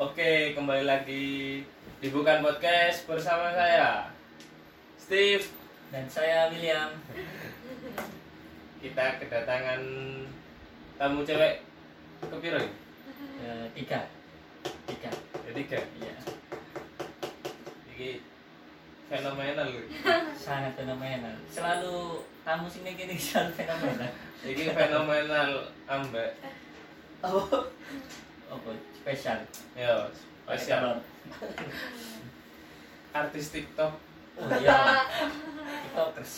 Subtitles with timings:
[0.00, 1.60] Oke, kembali lagi
[2.00, 4.08] di Bukan Podcast bersama saya
[4.96, 5.44] Steve.
[5.92, 6.88] Dan saya William.
[8.80, 9.84] Kita kedatangan
[10.96, 11.60] tamu cewek
[12.32, 12.72] kepiro ini?
[13.44, 14.08] Eh, tiga.
[14.88, 15.12] Tiga.
[15.44, 15.78] Ya, tiga.
[16.00, 16.14] Iya.
[17.92, 18.24] Ini
[19.04, 19.68] fenomenal.
[20.48, 21.36] Sangat fenomenal.
[21.52, 24.12] Selalu tamu sini gini selalu fenomenal.
[24.48, 25.50] Ini fenomenal
[25.84, 26.40] ambek.
[27.20, 27.68] Oh.
[28.48, 28.58] Oh,
[29.00, 29.38] spesial.
[29.74, 29.94] Yo,
[30.44, 31.00] spesial
[33.20, 33.92] artis TikTok.
[34.38, 35.04] Oh iya.
[35.84, 36.32] Tiktokers.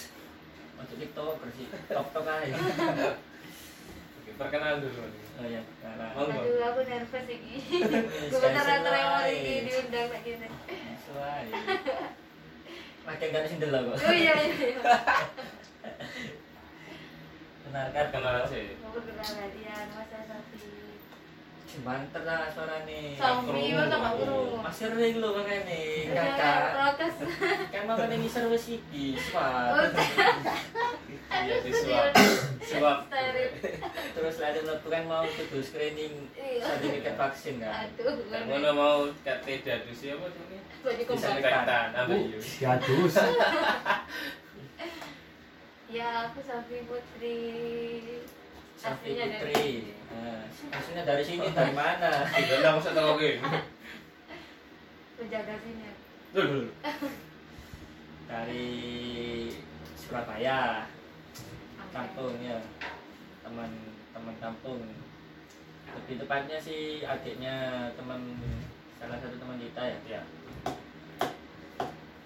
[0.79, 1.67] Untuk tiktokers sih.
[1.69, 2.57] Tiktok aja.
[4.19, 5.05] Oke, perkenalan dulu.
[5.39, 5.63] Oh iya.
[6.17, 6.41] Monggo.
[6.41, 7.55] Aduh, aku nervous iki.
[7.73, 10.47] Wis, Gue beneran rewel iki diundang kayak gini.
[10.99, 11.45] sesuai.
[13.03, 13.97] Makin gak sindel lah kok.
[13.99, 14.55] Oh iya iya.
[14.55, 14.81] iya.
[17.67, 18.67] Benarkan Perkenalan sih.
[18.79, 20.82] Mau perkenalan dia Mas Safi.
[21.81, 23.17] Banter lah suara nih.
[23.17, 24.61] Safi masa gak kurung.
[24.61, 26.61] Mas sering lo makanya Iya, kakak.
[26.77, 27.15] Protes.
[27.73, 29.07] Kan wis iki.
[29.17, 29.73] Swat.
[29.73, 29.89] Oh,
[31.33, 32.13] Iya, disuap.
[32.61, 32.99] Suap.
[33.09, 33.51] Steril.
[34.13, 36.61] Terus ada melakukan mau kudu screening Iya.
[36.61, 37.89] sertifikat vaksin kan.
[37.89, 40.59] Aduh, mana mau kate dadusi apa tuh ini?
[40.83, 41.09] Kembang.
[41.09, 42.39] Disinfektan Uh, yo.
[42.61, 43.15] Gadus.
[45.93, 47.41] Ya, aku Safi Putri.
[48.83, 49.73] Safi Aslinya dari- Putri.
[50.11, 50.43] Nah,
[50.75, 52.11] aslinya dari sini dari mana?
[52.35, 53.31] Tidak masa tahu oke.
[55.23, 55.87] Penjaga sini.
[56.35, 56.63] Dulu.
[58.33, 58.67] Dari
[59.95, 60.89] Surabaya,
[61.95, 62.59] kampung ya.
[63.47, 63.71] Teman
[64.11, 64.83] teman kampung.
[65.93, 68.35] Lebih tepatnya sih adiknya teman
[68.99, 69.99] salah satu teman kita ya.
[70.19, 70.23] Ya.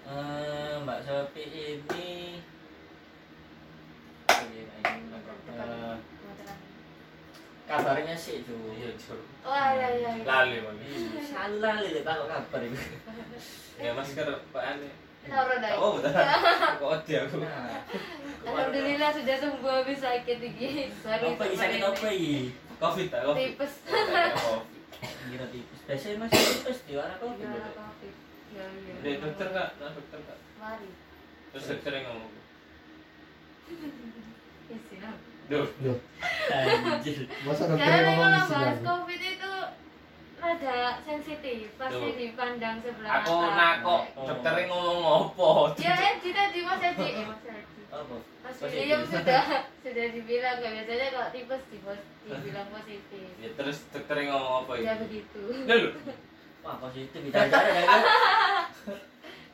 [0.06, 1.44] Eh, Mbak Sofi
[1.82, 2.38] ini
[5.56, 5.96] Eh,
[7.66, 9.18] kabarnya sih itu Iya, Jur.
[9.42, 10.10] Oh iya iya.
[10.14, 10.24] iya.
[10.24, 10.76] Lali man.
[11.18, 12.78] selalu lali deh kabar itu
[13.84, 14.90] Ya masker Pak Ane.
[15.26, 16.14] Oh, betul.
[16.80, 17.42] Kok dia aku.
[18.46, 20.70] Alhamdulillah sudah sembuh habis sakit iki.
[21.02, 21.34] Sorry.
[21.34, 23.58] apa ini sakit apa ini Covid tak Covid.
[23.58, 23.72] Tipes.
[23.90, 24.74] Covid.
[25.26, 27.26] kira tipes biasanya masih tipes di warna Iya,
[27.74, 28.14] Covid.
[28.54, 28.92] Ya iya.
[29.02, 30.38] Udah dokter kak, nah dokter kak.
[30.62, 30.88] Mari.
[31.52, 32.32] Terus dokter yang ngomong.
[34.66, 35.16] Ya siap.
[35.46, 35.98] Duh, Loh,
[36.50, 38.78] anjir masa dokter Karena ngomong kalau bahas?
[38.82, 39.52] COVID itu
[40.36, 42.12] rada sensitif, pasti Tuh.
[42.12, 43.54] dipandang sebelah aku mata.
[43.54, 44.98] nakok dokter ngomong
[45.30, 45.48] apa?
[45.76, 47.82] Ya Edi tadi Mas Edi, eh Mas Edi.
[47.88, 48.56] apa Mas.
[48.64, 49.42] William sudah
[49.80, 51.78] sudah dibilang nggak biasanya kalau tipes di
[52.26, 53.26] dibilang positif.
[53.38, 55.02] Ya terus dokter ngomong apa Ya itu?
[55.04, 55.42] begitu.
[55.62, 55.88] Dulu.
[56.66, 58.02] Wah positif bicara kan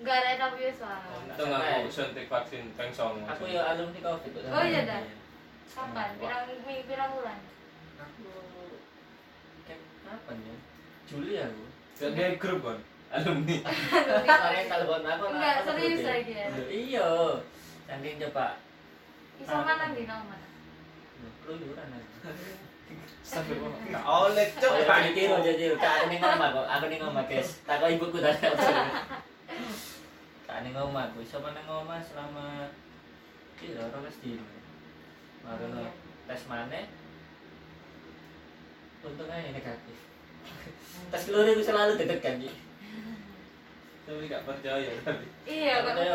[0.02, 0.98] Enggak ada tapi soal.
[1.14, 3.22] Untung aku suntik vaksin peng songo.
[3.22, 4.34] aku ya alumni covid.
[4.50, 4.98] Oh, iya, dah.
[5.70, 6.18] Kapan?
[6.18, 7.38] Pirang minggu pirang bulan?
[7.94, 8.26] aku
[9.62, 10.56] kayak kapan ya
[11.06, 11.64] Juli aku
[11.94, 12.78] Jadi grup kan
[13.14, 13.56] alumni.
[14.26, 16.10] kemarin kalau buat apa Enggak, serius ya?
[16.10, 16.46] lagi ya?
[16.66, 17.08] iya
[17.86, 18.46] saking coba
[19.38, 20.36] Bisa mana di nama?
[21.46, 22.16] keluyuran aja.
[22.26, 22.71] Nggak
[24.02, 24.72] oleh cok.
[24.84, 27.50] Jadi tiru jadi kak aku nih ngomong kok aku nih ngomong guys.
[27.64, 28.40] Tak kok ibuku tadi
[30.44, 32.68] kak nih ngomong aku iso mana ngomong selama
[33.56, 34.36] kira orang mesti
[35.42, 35.88] baru no
[36.28, 36.80] tes mana?
[39.02, 39.98] Untungnya negatif.
[41.10, 41.98] Tes keluar itu selalu
[42.38, 42.50] Ji?
[44.02, 45.26] Tapi nggak percaya tapi.
[45.46, 46.14] Iya, ya, percaya.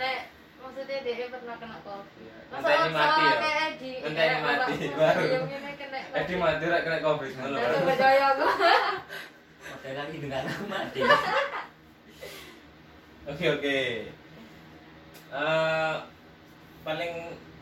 [0.00, 0.20] Lek
[0.58, 2.22] maksudnya dia pernah kena COVID.
[2.48, 3.34] Ini mati ya.
[3.38, 3.92] kayak Edi.
[4.02, 5.22] Nanti ini mati, baru.
[5.28, 5.44] Yang
[6.16, 7.30] Edi mati rak kena covid.
[7.32, 7.88] Langsung kan.
[7.88, 8.46] percaya aku.
[9.68, 11.00] model lagi dengan aku mati
[13.28, 13.78] Oke oke.
[15.28, 15.94] Eh
[16.80, 17.12] paling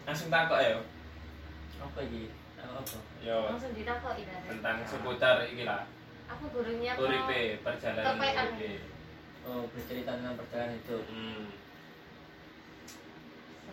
[0.07, 0.79] langsung takok ya.
[1.77, 5.83] apa ini apa apa Yo Langsung ditakoki tentang seputar iki lah.
[6.31, 7.05] Aku gurunya kok.
[7.05, 8.73] Uripe perjalanan uripe.
[9.43, 11.47] oh bercerita tentang perjalanan hidup Hmm.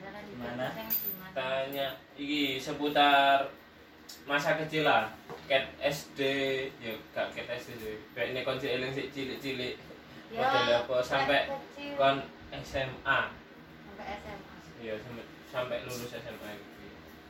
[0.04, 0.68] Gimana?
[1.34, 1.88] Tanya
[2.20, 3.48] iki seputar
[4.28, 5.10] masa kecil lah.
[5.48, 6.20] Cat SD,
[6.80, 7.96] ya gak cat SD sih.
[8.16, 9.76] Kayak ini kon eling sik cilik-cilik.
[10.34, 11.52] Ya, Model apa sampai
[12.00, 12.18] kon
[12.64, 13.20] SMA.
[13.86, 14.56] sampai SMA.
[14.82, 16.88] Iya sampai sampai lulus SMA gitu.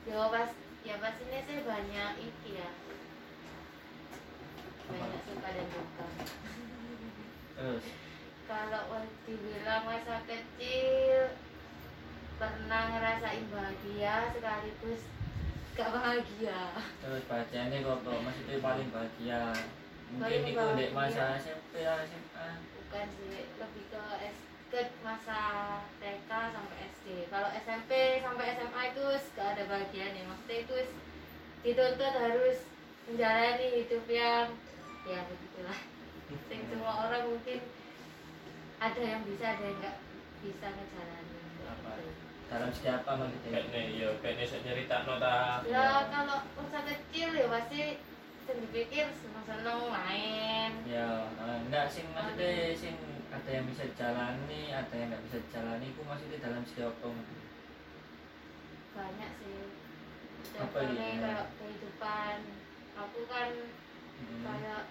[0.08, 0.50] Ya pas
[0.84, 2.70] ya pas ini sih banyak iki ya.
[4.88, 6.06] Banyak suka dan duka.
[7.54, 7.86] terus
[8.44, 8.84] Kalau
[9.24, 11.32] dibilang masa kecil
[12.38, 15.02] pernah ngerasain bahagia sekaligus
[15.74, 16.62] gak bahagia.
[17.02, 19.42] terus bahagianya kok maksudnya paling bahagia
[20.14, 21.42] mungkin itu dek masa bahagia.
[21.42, 22.48] SMP SMA
[22.78, 24.38] Bukan sih, lebih ke S
[24.70, 25.42] ke masa
[25.98, 27.08] TK sampai SD.
[27.34, 29.04] Kalau SMP sampai SMA itu
[29.34, 30.30] gak ada bahagianya.
[30.30, 30.78] Maksudnya itu
[31.66, 32.58] dituntut harus
[33.10, 34.54] menjalani hidup yang
[35.10, 35.80] ya begitulah
[36.50, 37.60] sing semua orang mungkin
[38.80, 39.98] ada yang bisa ada yang nggak
[40.44, 41.33] bisa ngejalanin?
[42.52, 45.36] Dalam segi apa maksudnya kayak nih ya kayak nih cerita nota
[45.66, 47.82] ya kalau masa kecil ya pasti
[48.44, 50.72] sing dipikir seneng-seneng main.
[50.84, 52.96] Ya eh, enggak sing maksudnya sing
[53.32, 57.48] ada yang bisa jalani ada yang nggak bisa jalani itu maksudnya dalam segi apa maksudnya?
[58.94, 59.60] banyak sih.
[60.60, 61.08] Apa ini?
[61.24, 62.38] kayak kehidupan.
[62.94, 63.50] Aku kan
[64.14, 64.46] Hmm.
[64.46, 64.82] kayak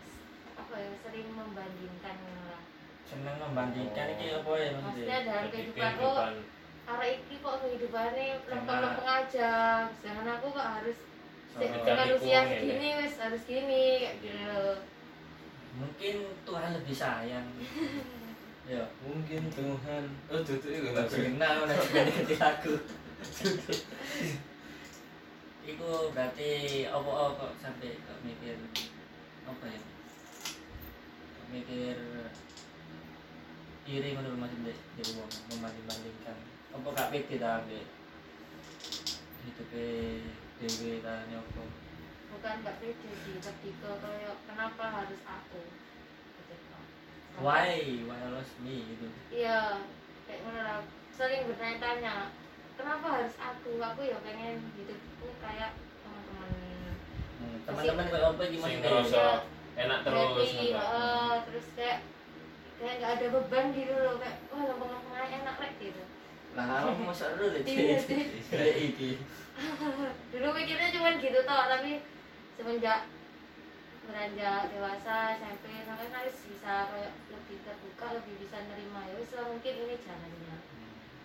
[0.59, 2.17] apa ya sering membandingkan
[2.51, 2.63] lah.
[3.07, 5.19] Seneng membandingkan ini apa ya maksudnya?
[5.29, 6.33] Dalam kehidupan oh kehidupan
[6.83, 8.85] arah iki kok kehidupannya lempeng Enak.
[8.85, 9.53] lempeng aja.
[10.01, 10.99] Sedangkan aku kok harus
[11.53, 14.63] dengan usia kurang ya, segini wis harus gini kayak gitu.
[15.77, 16.17] Mungkin
[16.49, 17.49] Tuhan lebih sayang.
[18.63, 20.05] Ya mungkin Tuhan.
[20.31, 22.79] Oh tuh itu lagu kenal udah ganti lagu
[25.67, 26.51] Iku berarti
[26.87, 28.55] apa oh, kok sampai kok mikir
[29.51, 29.83] apa ya?
[31.35, 31.99] Kok mikir
[33.85, 36.37] iri menurut Mas Indek jadi wong membanding-bandingkan.
[36.73, 37.85] Apa gak pede ta ambek
[39.43, 39.85] hidupe
[40.59, 41.65] dhewe ta nyopo?
[42.33, 45.63] bukan nggak pede sih lebih ke kayak kenapa harus aku.
[47.39, 47.77] Why?
[48.05, 49.07] Why always me gitu.
[49.29, 49.81] iya
[50.25, 50.81] kayak ngono lah
[51.11, 52.29] sering bertanya-tanya
[52.75, 56.51] kenapa harus aku aku ya pengen hidupku kayak teman-teman
[57.37, 58.81] Hmm, teman-teman kayak apa sing Indek?
[58.85, 59.25] ngerasa
[59.75, 60.81] enak terus happy ngono.
[60.81, 61.99] eh, terus kayak
[62.83, 66.03] kayak nggak ada beban gitu loh kayak wah lempeng-lempeng aja enak rek gitu
[66.59, 68.23] Lah kamu dulu Iya sih.
[68.51, 69.11] Kayak iki.
[70.35, 72.03] dulu mikirnya cuma gitu toh tapi
[72.59, 73.07] semenjak
[74.03, 79.47] beranjak dewasa SMP sampai harus bisa kayak lebih terbuka lebih bisa nerima ya wis lah,
[79.47, 80.57] mungkin ini jalannya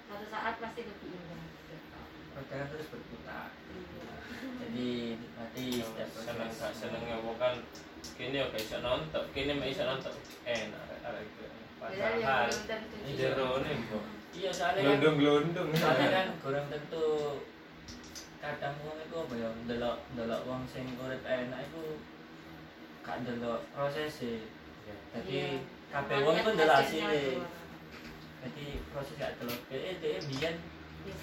[0.08, 1.76] satu saat pasti lebih indah gitu.
[2.38, 3.50] Roda terus berputar.
[3.74, 4.14] Iya.
[4.62, 4.90] Jadi
[5.36, 7.54] nanti setiap seneng seneng ya bukan
[8.18, 9.24] kini oke iso nonton.
[9.32, 10.14] Kini mau iso nonton.
[10.44, 11.48] Enak arek juga.
[13.14, 14.04] jero nih kok
[14.34, 17.06] Iya soalnya kan gelundung gelundung soalnya kan kurang tentu
[18.38, 22.02] kadang wong itu apa ya ndelok ndelok wong sing urip enak itu
[23.02, 24.46] gak ndelok prosesnya
[25.14, 25.64] jadi Iya.
[25.90, 27.50] kabeh wong Semuanya ndelok keluar.
[28.44, 30.56] jadi proses gak ndelok eh dia biyen
[31.08, 31.14] Ya,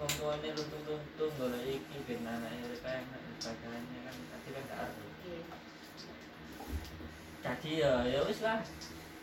[0.00, 4.14] wong tuane luntung-luntung golek iki ben anake urip enak sebagainya kan.
[4.32, 4.94] Tapi kan gak arep.
[4.96, 5.03] Iya.
[7.44, 8.64] Jadi ya ya wis lah.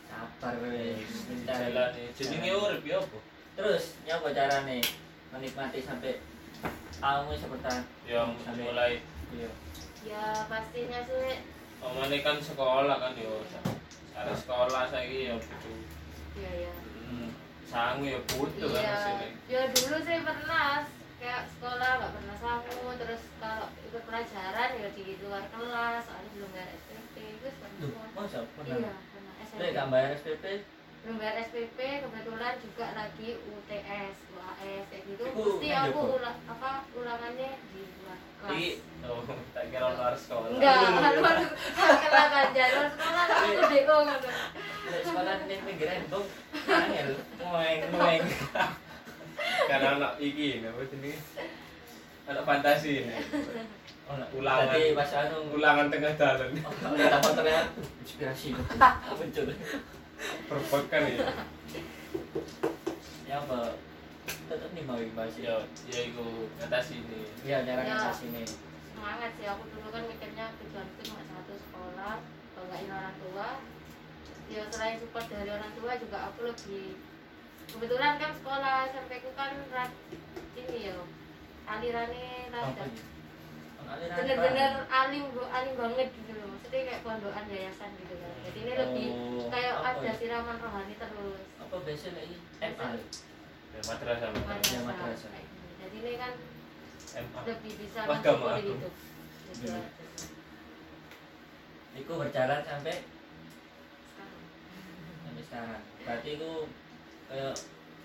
[0.05, 1.09] Sabar wis.
[1.25, 3.17] Mencari jalan nih jenenge urip ya apa?
[3.57, 4.77] Terus nyapa carane
[5.33, 6.21] menikmati sampai
[7.01, 8.93] kamu seperti yang Sampai- mulai
[9.33, 9.49] iya.
[10.05, 11.41] Ya pastinya sih.
[11.81, 13.41] Omane kan sekolah kan yo
[14.13, 15.81] ada sekolah saya ya butuh
[16.37, 16.73] ya ya
[17.09, 17.33] hmm,
[17.65, 18.97] sangu ya butuh kan iya.
[19.01, 20.85] sini ya dulu saya pernah
[21.17, 22.85] kayak sekolah nggak pernah sangu.
[23.01, 26.77] Terus kalau ikut pelajaran ya di luar kelas soalnya belum bayar
[27.41, 28.05] Semua.
[28.13, 28.77] masa pernah?
[28.77, 29.33] Iya pernah.
[29.41, 30.45] Lek SMP gak bayar SPP
[31.01, 35.23] belum bayar SPP kebetulan juga lagi UTS UAS kayak gitu.
[35.33, 38.53] Mesti aku ulang apa ulangannya di luar kelas.
[38.53, 38.69] Iki
[39.09, 39.21] oh
[39.57, 40.47] tak kira luar sekolah.
[40.53, 40.77] Enggak
[41.17, 41.37] luar
[41.81, 43.95] kelas aja luar sekolah aku deko
[44.91, 46.27] lek sekolah ning pinggiran bong
[46.69, 47.09] angel
[47.41, 48.23] ngoeng ngoeng
[49.69, 51.17] karena anak iki apa jenenge?
[52.29, 53.13] Anak fantasi ini
[54.11, 54.67] Ulangan.
[54.67, 57.59] Berarti pas anu ulangan tengah jalan oh kalau kita motornya
[58.01, 58.47] inspirasi.
[58.53, 59.47] Muncul.
[60.47, 61.17] Perbokan ya.
[63.25, 63.59] Ya apa?
[64.21, 65.55] Tetep nih mau bahas ya
[65.87, 67.21] ya iku ngatasi ini.
[67.41, 67.95] Ya cara Ya.
[67.95, 68.43] ngasas ini.
[68.91, 69.45] semangat sih.
[69.47, 72.15] Aku dulu kan mikirnya tujuanku cuma satu sekolah.
[72.61, 73.47] Ini orang tua
[74.47, 76.95] ya selain support dari orang tua juga aku lebih
[77.67, 79.91] kebetulan kan sekolah SMP ku kan rat,
[80.55, 80.95] ini ya
[81.67, 82.85] alirannya rada
[83.91, 88.73] bener-bener alim bu alim banget gitu loh maksudnya kayak pondokan yayasan gitu kan jadi ini
[88.77, 90.13] lebih Oh, kayak ada ya?
[90.15, 92.87] siraman rohani terus apa biasanya lagi MA
[93.69, 95.67] ya madrasah madrasah Ya, gitu.
[95.77, 96.33] jadi ini kan
[97.21, 98.59] MA lebih bisa agama aku.
[98.61, 98.89] hidup gitu
[99.51, 99.83] Hmm.
[101.93, 103.03] Iku berjalan sampai
[104.07, 104.43] Sekarang.
[105.21, 105.81] sampai sekarang.
[105.99, 106.51] Berarti itu
[107.27, 107.55] kayak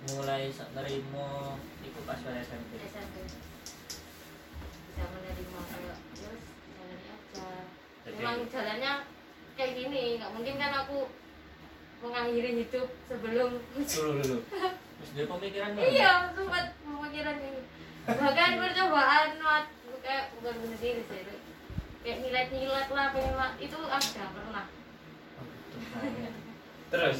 [0.08, 2.82] mulai sak nerimo iku pas pada SMP.
[2.82, 3.14] SMP
[4.98, 7.48] menerima kayak terus jalannya aja.
[8.02, 8.92] Jadi- memang jalannya
[9.54, 10.98] kayak gini nggak mungkin kan aku
[11.98, 14.38] mengakhiri hidup sebelum Dulu dulu.
[14.96, 17.60] Terus dia pemikiran iya sempat pemikiran ini.
[18.06, 19.64] Bahkan percobaan mat
[19.98, 21.22] kayak bukan bunuh diri sih
[22.00, 24.66] kayak nyilet-nyilet lah pengen ma- itu ada pernah.
[25.76, 26.32] Betul banget.
[26.86, 27.18] terus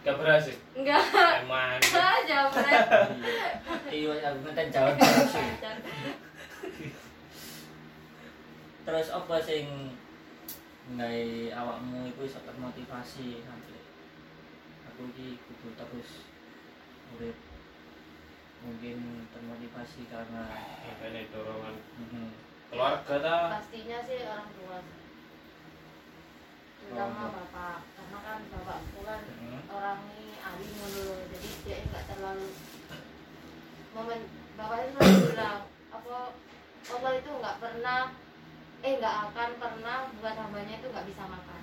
[0.00, 0.98] gak berhasil enggak
[1.38, 1.78] emang
[2.18, 2.86] aja berat
[3.88, 4.94] Iya, aku ngeten jawab.
[8.88, 9.92] Terus apa sing
[10.96, 13.84] ngai awakmu iku iso termotivasi sampai
[14.88, 16.24] aku iki kudu terus
[17.12, 17.36] urip?
[18.64, 20.48] Mungkin termotivasi karena
[20.88, 22.32] makanya dorongan mm,
[22.72, 23.60] keluarga ta?
[23.60, 24.80] Pastinya sih orang tua
[26.80, 27.32] terutama Oh.
[27.36, 27.78] bapak.
[27.92, 32.48] Karena kan bapakku kan mm, orang ini alim dulu jadi dia nggak terlalu
[33.92, 34.20] momen
[34.56, 35.60] bapak itu selalu bilang
[35.92, 36.16] apa
[36.88, 38.02] Allah itu nggak pernah
[38.78, 41.62] eh nggak akan pernah buat hambanya itu nggak bisa makan.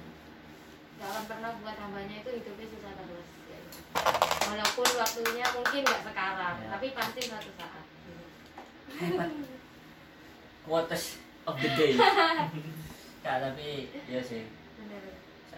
[0.95, 3.59] Nggak akan pernah buat hambanya itu hidupnya susah terus ya.
[4.45, 6.67] walaupun waktunya mungkin nggak sekarang Ya.
[6.69, 7.83] tapi pasti suatu saat.
[10.61, 11.03] Quotes
[11.45, 11.91] of the day.
[13.23, 13.67] Kak, tapi
[14.05, 14.45] ya sih.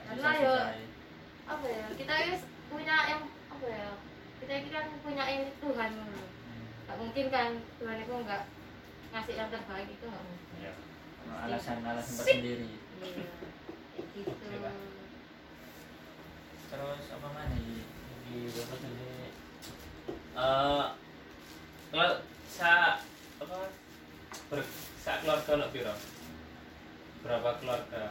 [0.08, 0.72] Karena yo-
[1.48, 2.36] apa ya kita ini
[2.68, 3.90] punya yang apa ya
[4.40, 5.90] kita ini kan punya ini Tuhan.
[5.92, 6.22] Dulu
[6.86, 8.44] nggak mungkin kan Tuhan itu nggak
[9.10, 10.56] ngasih yang terbaik itu nggak mungkin.
[10.62, 10.72] Ya
[11.34, 12.72] alasan alasan tersendiri.
[13.04, 13.24] Iya
[14.16, 14.32] gitu.
[14.32, 14.72] Coba.
[16.68, 17.80] terus apa mana ini?
[18.28, 19.08] Di sini
[20.36, 20.86] eh
[21.92, 22.12] kalau
[22.52, 23.00] sa
[23.40, 23.58] apa?
[24.52, 24.60] Ber
[25.00, 25.96] sa keluarga nak piro?
[27.24, 28.04] Berapa keluarga?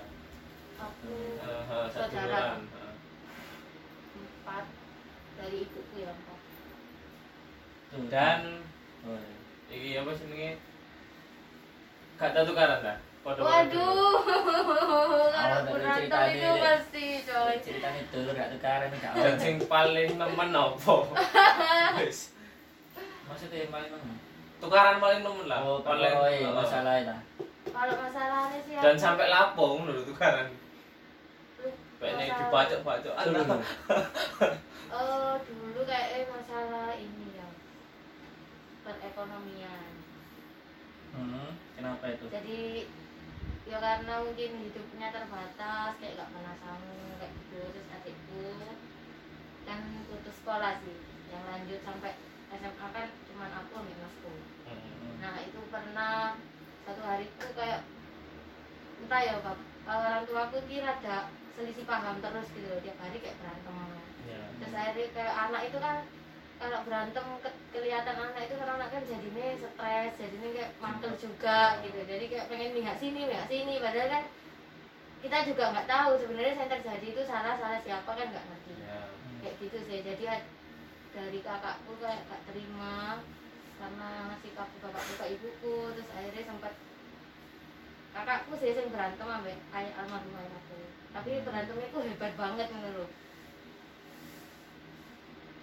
[0.76, 2.60] Aku eh eh, satu bulan.
[4.16, 4.64] Empat
[5.36, 6.40] dari ibuku ya empat
[8.10, 8.40] dan
[9.06, 9.36] oh, iya.
[9.72, 10.50] iki apa senenge
[12.18, 12.94] gak tahu tukaran ta
[13.26, 14.22] Podo- waduh.
[15.34, 17.54] Kalau itu pasti coy.
[17.58, 21.10] Ceritanya itu gak tukaran gak sing paling nemen opo
[21.98, 22.30] Wis.
[23.26, 24.14] maksudnya paling mana
[24.62, 25.58] tukaran paling nemen lah.
[25.66, 27.16] Oh paling oh, iya, masalah itu
[27.66, 30.46] kalau masalahnya sih dan sampai lapung lho tukaran.
[31.98, 33.42] Masalah- dibacok-bacok dulu.
[34.86, 37.48] Eh dulu kayak masalah ini ya.
[38.86, 39.90] Perekonomian.
[41.10, 42.24] Hmm, kenapa itu?
[42.30, 42.60] Jadi
[43.66, 48.46] ya karena mungkin hidupnya terbatas kayak gak pernah sanggup kayak gitu terus adikku
[49.66, 50.98] kan putus sekolah sih.
[51.26, 52.12] Yang lanjut sampai
[52.54, 54.32] SMA kan cuman aku sama masku
[54.66, 55.22] Hmm.
[55.22, 56.34] nah itu pernah
[56.82, 57.86] satu hari itu kayak
[58.98, 63.22] entah ya bab orang tua aku kira ada selisih paham terus gitu loh tiap hari
[63.22, 63.74] kayak berantem.
[64.26, 64.42] Ya.
[64.58, 65.96] Terus akhirnya kayak anak itu kan
[66.56, 71.80] kalau berantem ke- kelihatan anak itu kan anak kan jadinya stres jadinya kayak mantel juga
[71.84, 71.98] gitu.
[72.04, 73.74] Jadi kayak pengen lihat sini lihat sini.
[73.76, 74.24] Padahal kan
[75.20, 78.74] kita juga nggak tahu sebenarnya yang terjadi itu salah salah siapa kan nggak ngerti.
[78.80, 79.00] Ya
[79.44, 79.98] kayak gitu sih.
[80.00, 80.50] Jadi ad-
[81.16, 83.24] dari kakakku kayak gak terima
[83.80, 85.76] karena sikap bapakku ke ibuku.
[85.96, 86.72] Terus akhirnya sempat
[88.16, 89.44] kakakku sih sering berantem sama
[89.76, 90.80] ayah almarhum ayahku
[91.12, 93.08] tapi berantemnya itu hebat banget menurut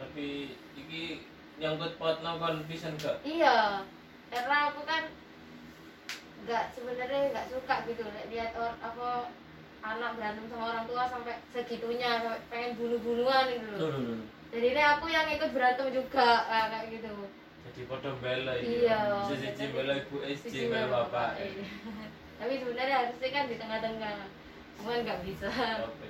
[0.03, 0.27] tapi
[0.75, 1.23] iki
[1.55, 3.87] nyangkut pot kon pisan gak Iya,
[4.27, 5.03] karena aku kan
[6.43, 9.31] nggak sebenarnya nggak suka gitu li- lihat or, apa
[9.79, 14.19] anak berantem sama orang tua sampai segitunya sampai pengen bunuh-bunuhan gitu loh.
[14.51, 17.11] Jadi ini aku yang ikut berantem juga kayak gitu.
[17.63, 19.23] jadi podo bela Iya.
[19.23, 21.63] bisa siji bela ibu SJ bela bapak iya.
[22.43, 24.15] Tapi sebenarnya harusnya kan di tengah-tengah.
[24.77, 25.47] Cuman nggak bisa.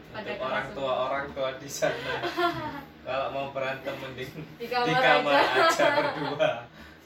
[0.09, 2.15] Pada orang tua orang tua di sana
[3.03, 5.63] kalau mau berantem mending Di di kamar, kamar aja.
[5.67, 6.50] aja berdua.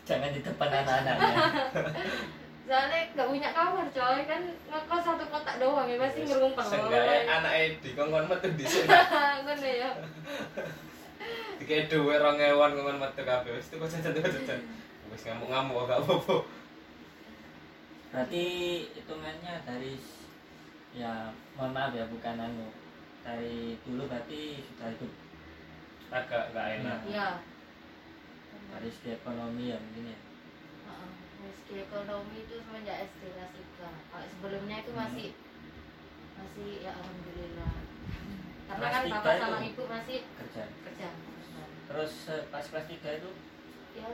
[0.06, 1.36] Jangan di depan anak-anaknya.
[2.68, 4.20] Soalnya nggak punya kamar coy.
[4.30, 6.64] Kan ngekos satu kotak doang ya pasti ngerumpel.
[6.64, 8.88] Seenggaknya anak di kongkon metu di sini.
[9.44, 9.90] Ngono ya.
[11.60, 13.52] Dikei duwe rong ewan kongkon metu kabeh.
[13.58, 14.60] Wis tuku jajan tuku jajan
[15.10, 16.36] wis ngamuk-ngamuk gak apa-apa.
[18.14, 18.46] Berarti
[18.96, 19.94] hitungannya dari
[20.94, 22.68] ya mohon maaf ya bukan anu.
[23.26, 25.12] Dari dulu berarti sudah hidup
[26.10, 27.30] agak gak enak Iya.
[28.70, 30.20] dari segi ekonomi ya mungkin ya
[30.88, 31.10] Heeh.
[31.38, 33.92] Meski ekonomi itu semenjak SD kelas 3.
[34.08, 35.00] Kalau sebelumnya itu Hmm.
[35.02, 35.30] masih
[36.34, 37.74] masih ya alhamdulillah.
[38.68, 39.42] Karena Kelas kan tiga bapak itu?
[39.42, 41.10] sama ibu masih kerja kerja.
[41.88, 43.32] terus eh, pas kelas tiga itu
[43.96, 44.08] Ya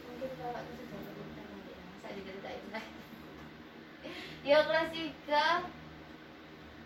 [0.00, 1.82] mungkin kalau itu sudah cerita nanti ya.
[1.84, 2.84] Masa diceritain lah.
[4.42, 5.42] Ya kelas 3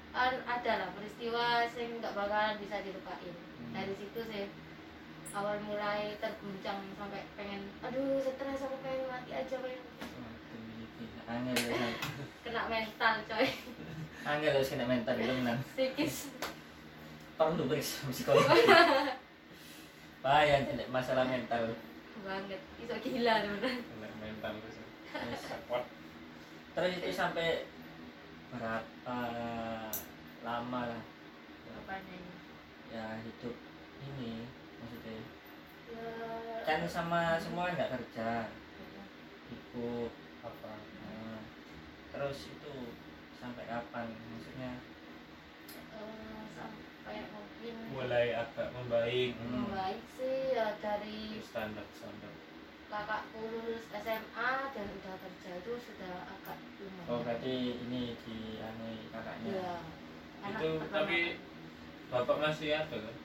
[0.09, 3.37] kan ada lah peristiwa yang nggak bakalan bisa dilupain.
[3.73, 4.47] Dari situ sih
[5.29, 9.83] awal mulai terguncang sampai pengen aduh stres aku pengen mati aja pengen
[11.29, 11.93] angel ya
[12.45, 13.47] kena mental coy.
[14.25, 15.61] Angel harus kena mental itu menang.
[15.77, 16.33] Psikis.
[17.37, 17.69] Perlu
[18.11, 18.49] psikolog
[20.19, 21.77] bahaya tidak masalah mental.
[22.25, 22.61] Banget.
[22.83, 24.77] Iso gila bener Kena mental terus
[25.09, 25.41] Yes.
[25.41, 25.85] support.
[26.77, 27.65] Terus itu sampai
[28.53, 29.19] berapa
[30.45, 31.03] lama lah?
[31.81, 32.38] Apanya ini
[32.89, 33.57] ya hidup
[34.05, 34.49] ini
[34.81, 35.17] maksudnya.
[35.89, 36.09] Ya.
[36.65, 38.49] Kan sama semua nggak kerja.
[39.49, 40.13] Ibu
[40.45, 41.41] apa nah,
[42.13, 42.75] terus itu
[43.41, 44.13] sampai kapan?
[44.13, 44.73] Maksudnya?
[45.73, 49.33] Eh, sampai mungkin mulai agak membaik.
[49.41, 49.73] Hmm.
[49.73, 52.33] membaik sih ya dari standar standar.
[52.89, 57.09] kakakku lulus SMA dan udah kerja itu sudah agak lumayan.
[57.13, 59.51] oh berarti ini di anu kakaknya?
[59.53, 59.75] Iya.
[60.41, 61.21] Anak itu tapi
[62.09, 63.17] bapak masih ada kan?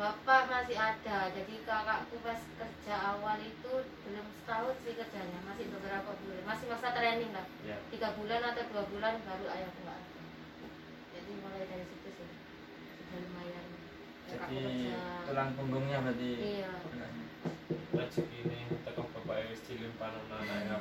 [0.00, 6.16] Bapak masih ada, jadi kakakku pas kerja awal itu belum setahun sih kerjanya, masih beberapa
[6.24, 7.76] bulan, masih masa training lah, ya.
[7.92, 10.20] Tiga bulan atau dua bulan baru ayahku nggak ada.
[11.12, 12.28] Jadi mulai dari situ sih.
[12.96, 13.66] Sudah lumayan.
[14.24, 15.04] Jadi kerja.
[15.28, 16.30] tulang punggungnya berarti?
[16.38, 16.72] Iya.
[17.90, 20.78] rezeki ini tekan bapak wis dilimpah anak ya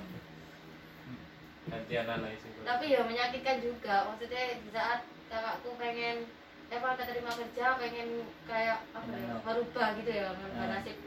[1.69, 6.25] ganti anak itu Tapi ya menyakitkan juga, maksudnya di saat kakakku pengen
[6.69, 8.09] eh apa terima kerja pengen
[8.45, 10.69] kayak apa ya merubah gitu ya merubah Nah.
[10.77, 10.97] nasib.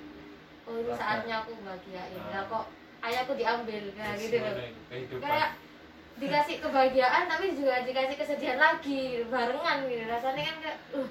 [0.66, 2.18] Oh ini saatnya aku bahagiain.
[2.18, 2.30] Ah.
[2.34, 2.64] lah kok
[3.02, 4.54] ayahku diambil kayak gitu loh.
[5.22, 5.50] kayak
[6.18, 10.04] dikasih kebahagiaan tapi juga dikasih kesedihan lagi barengan gitu.
[10.10, 11.08] Rasanya kan kayak uh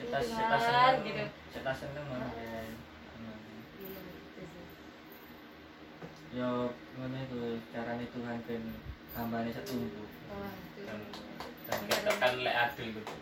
[0.00, 0.96] kita kan, seneng.
[1.04, 1.24] gitu.
[1.52, 2.24] seneng ya.
[2.32, 2.60] Iya
[6.30, 8.62] yo ngono itu carane Tuhan ben
[9.18, 10.54] hambane setumbuh wah
[11.70, 13.12] dan kita kan lek adil gitu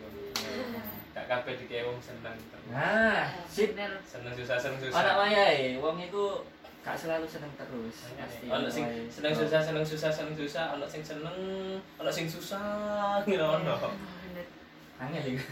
[1.19, 2.37] gak kabeh dikei wong seneng.
[2.71, 3.75] Nah sip.
[4.05, 4.97] Seneng susah seneng susah.
[5.03, 6.47] Anak wayahe wong iku
[6.79, 11.03] gak selalu seneng terus pasti ono sing seneng susah seneng susah seneng susah ono sing
[11.03, 11.37] seneng
[11.99, 13.75] ono sing susah gitu ono
[14.23, 14.47] bener.
[15.01, 15.43] Angel iku.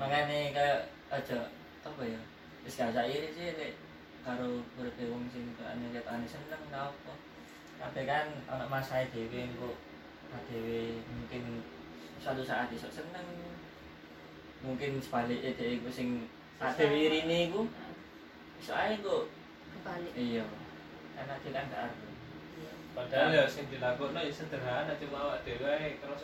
[0.00, 0.80] Makanya kayak
[1.12, 1.38] aja
[1.84, 2.20] apa ya?
[2.64, 3.76] Wis gak usah iri sih lek
[4.24, 7.12] karo uripe wong sing kayane ketane seneng ta apa?
[7.80, 9.76] Tapi kan ana masae dhewe engko
[10.50, 11.64] dhewe mungkin
[12.22, 13.26] suatu saat iso seneng.
[14.62, 16.28] Mungkin sebaliknya dhewe iku sing
[16.60, 17.66] dhewe irine iku
[18.60, 19.26] iso ae kok
[19.74, 20.12] kebalik.
[20.14, 20.44] Iya.
[21.16, 21.98] Karena dia kan gak arep.
[22.60, 22.72] Iya.
[22.94, 26.22] Padahal ya sing dilakoni ya sederhana cuma awak dhewe ae terus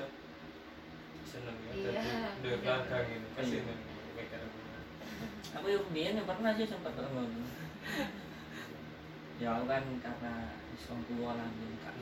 [1.26, 1.90] seneng ya Iya.
[1.90, 3.74] dadi duwe keluarga gitu pasti Iya.
[4.14, 4.58] mikir aku.
[5.56, 7.24] Yang kemudian yang pernah sih sempat ngono
[9.42, 10.34] ya aku kan karena
[10.72, 11.48] wis tua lah
[11.84, 11.94] gak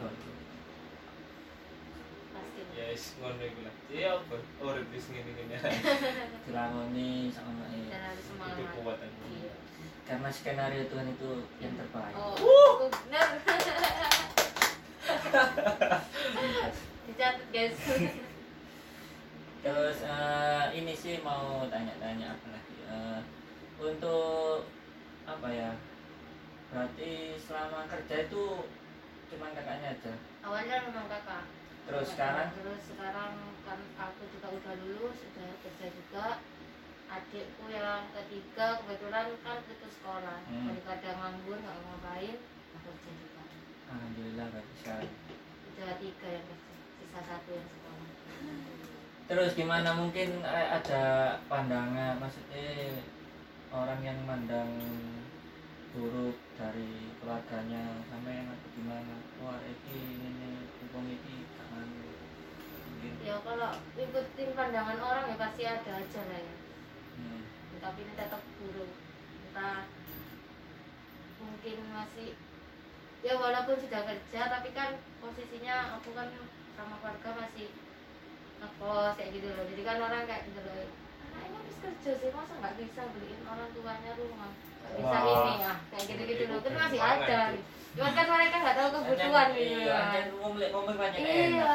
[2.34, 2.60] pasti.
[2.74, 3.74] Ya wis ngono iku lah.
[3.86, 4.36] Ya apa?
[4.58, 5.56] Urip wis ngene-ngene.
[6.50, 8.98] Dilakoni sama dan harus itu semangat kuat
[9.30, 9.52] iya.
[10.04, 11.30] Karena skenario Tuhan itu
[11.62, 12.14] yang terbaik.
[12.18, 13.28] Oh itu bener
[17.06, 17.78] dicatat guys.
[19.64, 22.76] Terus eh, ini sih mau tanya-tanya apa lagi?
[22.84, 23.20] Eh,
[23.80, 24.68] untuk
[25.24, 25.70] apa ya?
[26.68, 28.66] Berarti selama kerja itu
[29.30, 30.12] cuma kakaknya aja?
[30.44, 31.48] Awalnya memang kakak
[31.84, 32.48] terus sekarang?
[32.56, 33.32] Terus sekarang
[33.64, 36.26] kan aku juga udah lulus udah kerja juga.
[37.04, 40.38] Adikku yang ketiga kebetulan kan putus sekolah.
[40.48, 40.66] Hmm.
[40.72, 42.36] daripada nganggur nggak ngapain
[42.74, 43.42] aku kerja juga.
[43.92, 45.12] Alhamdulillah berarti sekarang
[45.74, 48.08] udah tiga yang kerja sisa satu yang sekolah.
[49.24, 51.04] Terus gimana mungkin eh, ada
[51.48, 53.00] pandangan maksudnya
[53.72, 54.68] orang yang mandang
[55.94, 59.14] buruk dari keluarganya sampai yang atau gimana?
[59.38, 60.50] Wah ini ini
[60.94, 61.43] ini
[63.34, 66.54] ya kalau ikutin pandangan orang ya pasti ada aja lah ya.
[67.18, 67.42] Hmm,
[67.82, 68.90] tapi ini tetap buruk.
[69.50, 69.90] Entah
[71.42, 72.38] mungkin masih
[73.26, 76.30] ya walaupun sudah kerja tapi kan posisinya aku kan
[76.78, 77.74] sama keluarga masih
[78.62, 79.64] ngekos kayak gitu loh.
[79.66, 80.74] Jadi kan orang kayak gitu loh.
[81.34, 84.52] "Ah, ini habis kerja sih masa nggak bisa beliin orang tuanya rumah?
[84.94, 87.40] Nggak bisa ini ya kayak gitu gitu loh kan Itu masih ada.
[87.50, 87.62] itu.
[87.94, 91.74] Cuman kan mereka nggak tahu kebutuhan gitu iya, kan banyak enak iya.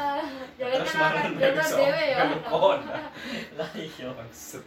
[0.60, 2.24] jangan kan orang donor dewe ya.
[2.44, 2.80] kon
[3.58, 4.64] lah iya maksud.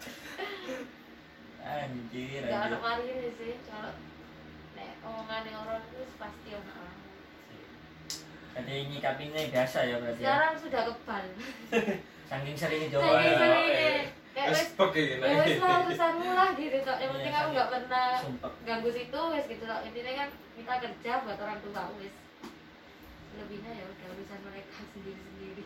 [1.64, 2.58] Anjir anjir.
[2.58, 3.94] ada mari ini sih kalau
[4.74, 6.94] nek omongan orang itu pasti orang
[8.54, 10.26] jadi nyikapinnya biasa ya berarti ya?
[10.30, 11.26] Sekarang sudah kebal.
[12.30, 17.14] Saking seringnya Saking jawab wes begini ya wes lah urusanmu lah gitu kok yang Iya,
[17.14, 18.10] penting aku saking- nggak pernah
[18.64, 22.16] ganggu situ wes gitu intinya kan kita kerja buat orang tua wes.
[23.34, 25.64] Lebihnya ya udah urusan mereka sendiri sendiri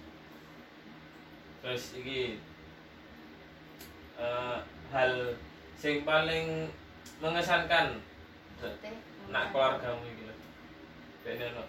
[1.57, 2.39] terus iki
[4.17, 5.11] eh, hal
[5.73, 6.71] sing paling
[7.17, 7.99] mengesankan
[9.27, 10.35] nak keluargamu iki lho
[11.21, 11.63] ben ono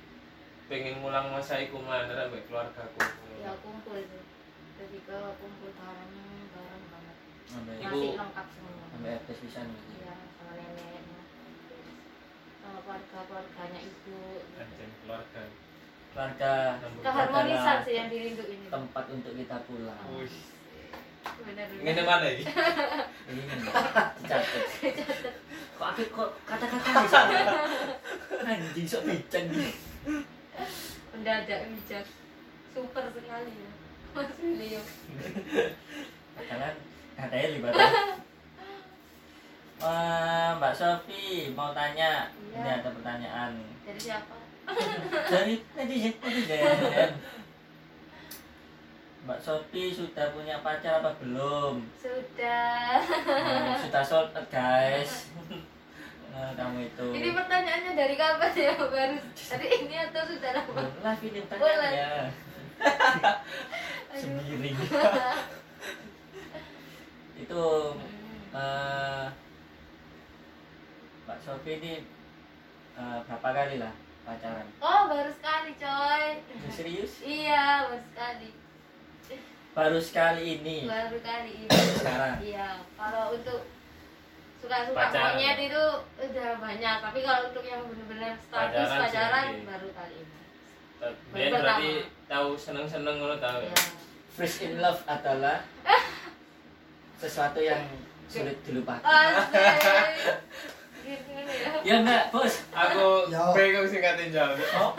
[0.67, 3.01] pengen mulang masa iku mana ambek keluargaku.
[3.41, 4.23] Ya kumpul sih
[4.77, 6.13] ketika kumpul bareng
[7.49, 8.85] sampai Ibu- masih lengkap semua.
[8.93, 9.67] Sampai etes pisan.
[9.73, 11.21] Gitu iya sama neneknya.
[12.61, 14.19] Sama keluarga keluarganya ibu.
[14.61, 15.43] Anjing keluarga.
[16.13, 16.53] Keluarga.
[17.01, 20.01] Keharmonisan sih yang dirinduin itu tempat untuk kita pulang.
[20.13, 20.37] Wih,
[21.45, 22.45] bener ngene mana iki
[23.29, 23.43] ini.
[24.23, 25.35] Dicatat
[25.79, 27.47] kok aku kok kata-kata nih
[28.49, 29.71] anjing sok bican nih
[31.15, 32.05] mendadak bijak.
[32.75, 33.71] Super sekali ya.
[34.17, 34.85] Mas William
[36.39, 36.75] Jangan
[37.19, 37.71] katanya.
[39.79, 42.57] Eh, Mbak Sofi mau tanya, Iya.
[42.57, 43.53] ini ada pertanyaan
[43.85, 44.35] dari siapa
[45.31, 47.11] dari netizen netizen.
[49.21, 51.87] Mbak Sofi sudah punya pacar apa belum?
[51.95, 55.27] sudah Nah, sudah sold guys.
[56.29, 57.07] Nah, kamu itu.
[57.19, 62.11] ini pertanyaannya dari kapan ya baru hari ini atau sudah lama live ini pertanyaannya.
[64.23, 64.71] Sendiri.
[67.39, 67.63] Itu
[67.95, 68.57] Hmm.
[68.57, 69.27] eh
[71.25, 71.93] Mbak Sofi ini
[72.95, 74.67] eh, berapa kali lah pacaran?
[74.79, 77.13] oh baru sekali coy Ini Serius?
[77.21, 78.49] iya baru sekali
[79.71, 80.79] Baru sekali ini.
[80.85, 82.37] baru kali ini Sekarang.
[82.43, 83.63] iya kalau untuk
[84.59, 85.39] suka-suka Pacaran.
[85.39, 85.85] monyet itu
[86.19, 89.63] udah banyak tapi kalau untuk yang benar-benar status Pacaran pacaran, sih.
[89.63, 90.37] baru kali ini
[91.31, 91.91] Dia berarti
[92.27, 93.71] tahu seneng-seneng ngono tahu ya.
[93.71, 93.79] ya.
[94.35, 95.63] First in love adalah
[97.19, 97.83] sesuatu yang
[98.31, 99.03] sulit dilupakan.
[101.81, 102.05] Ya.
[102.05, 102.69] Enggak, Bos.
[102.77, 103.25] Aku
[103.89, 104.61] sih ngatain jawab.
[104.77, 104.93] Oh.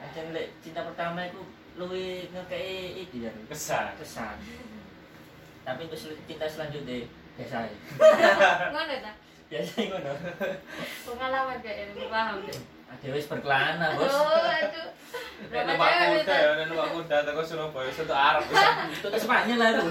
[0.00, 1.44] Aja lek cinta pertama itu
[1.76, 3.32] luwih ngekei iki ya.
[3.52, 3.92] Kesan.
[4.00, 4.40] Kesan.
[5.68, 7.04] Tapi untuk cinta selanjutnya
[7.36, 7.68] biasa.
[8.72, 9.12] Ngono ta?
[9.52, 10.12] Biasa ngono.
[11.04, 12.79] Pengalaman kayak ini paham deh.
[12.90, 14.10] Ada wis berkelana, Bos.
[14.10, 14.90] Oh, aduh.
[15.50, 15.88] Nek numpak
[16.20, 18.44] kuda ya, nek numpak kuda teko Surabaya satu Arab.
[18.92, 19.86] Itu ke Spanyol lah itu.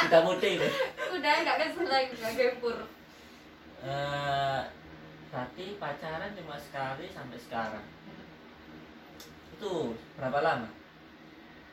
[0.00, 0.68] Kita mudik itu.
[1.12, 2.76] Udah enggak kesel lagi enggak gempur.
[3.80, 4.60] Eh,
[5.30, 7.84] berarti pacaran cuma sekali sampai sekarang.
[9.54, 10.68] Itu berapa lama?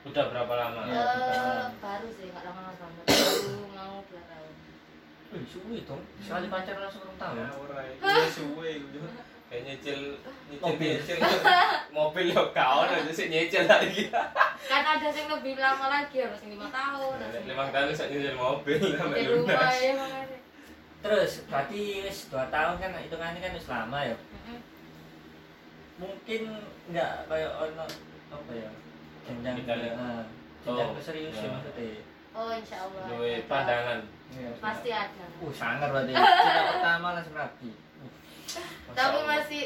[0.06, 0.82] Udah berapa lama?
[0.88, 1.02] Ya.
[1.02, 3.04] Eh, baru sih enggak lama banget.
[3.10, 4.52] Baru mau 2 tahun.
[5.50, 6.04] Suwi dong.
[6.20, 7.36] Sekali pacaran langsung rong tahun.
[7.42, 8.88] Ya ora iki suwe iku.
[9.48, 10.00] Kayak nyicil
[10.52, 10.92] nyicil Mobil.
[11.00, 11.18] nyicil
[11.96, 14.12] mobil yo kaon aja sih nyicil lagi.
[14.68, 17.16] Kan ada yang lebih lama lagi harus 5 tahun.
[17.16, 19.76] lima Lima tahun sak nyicil mobil sampai lunas.
[19.80, 19.96] ya.
[21.00, 24.16] Terus berarti wis 2 tahun kan hitungannya kan wis lama ya.
[25.98, 26.42] Mungkin
[26.92, 27.86] enggak kayak ono
[28.28, 28.70] apa ya?
[29.24, 30.24] Jenjang nah,
[30.64, 31.52] jenjang Oh, keseriusan ya.
[31.56, 32.04] maksudnya.
[32.38, 33.02] Oh, insya Allah.
[33.10, 33.48] Duwe ada.
[33.50, 34.00] pandangan.
[34.30, 35.24] Iya, Pasti ada.
[35.42, 36.14] Uh, sangar berarti.
[36.44, 37.72] Cinta pertama langsung rapi.
[38.58, 39.63] Uh, Tapi masih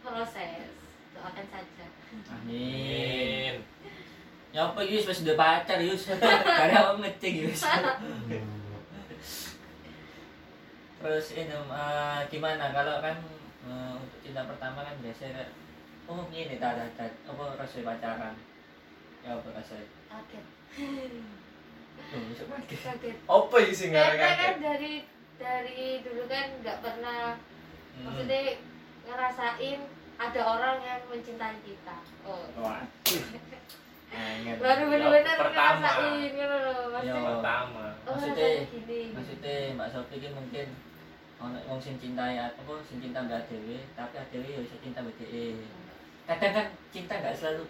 [0.00, 0.70] proses.
[1.14, 1.86] Doakan saja.
[2.30, 3.54] Amin.
[4.48, 6.08] Ya apa Yus wis udah pacar Yus.
[6.58, 7.62] Karena apa ngecek Yus.
[10.98, 13.16] Terus ini eh, gimana kalau kan
[13.68, 15.50] eh, untuk cinta pertama kan biasanya kayak,
[16.10, 18.34] oh ini tak ada apa rasa pacaran.
[19.22, 19.74] Ya apa rasa?
[20.10, 20.44] Kaget.
[22.08, 22.80] Bisa kaget.
[22.82, 23.16] Kaget.
[23.26, 24.56] Apa iki sing Karena kan kaget?
[24.58, 24.94] dari
[25.38, 27.38] dari dulu kan nggak pernah
[27.98, 28.04] Hmm.
[28.06, 28.40] maksudnya
[29.04, 29.80] ngerasain
[30.18, 31.96] ada orang yang mencintai kita.
[32.22, 32.42] Oh.
[32.58, 32.82] Wah.
[34.58, 36.82] Baru benar-benar ngerasain gitu loh.
[36.90, 37.30] Maksudnya, Ya.
[37.38, 37.84] Pertama.
[38.06, 38.66] oh, Maksudnya-.
[39.14, 40.66] Maksudnya Mbak Sofi ki mungkin
[41.38, 45.14] ono wong sing cintai apa sing cinta mbak Dewi, tapi Dewi ya bisa cinta mbak
[45.22, 45.62] Dewi.
[46.26, 47.64] Kadang kan cinta nggak selalu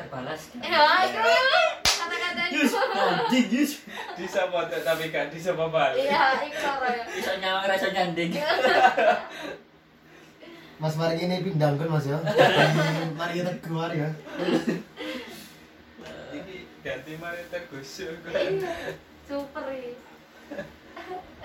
[0.00, 0.40] terbalas.
[0.48, 0.60] kan?
[0.64, 1.85] Eh, oh, kata-kata
[2.52, 3.72] Yus, anjing Yus.
[4.16, 6.04] Bisa foto tapi gak bisa balik.
[6.04, 7.04] Iya, itu ya.
[7.08, 8.30] Bisa nyawang rasa nyanding.
[10.82, 12.20] Mas mari ini pindang kan Mas ya.
[13.16, 14.12] Mari kita keluar ya.
[16.36, 18.04] Iki ganti mari tegus.
[18.04, 18.12] Iya,
[19.24, 19.96] super ya.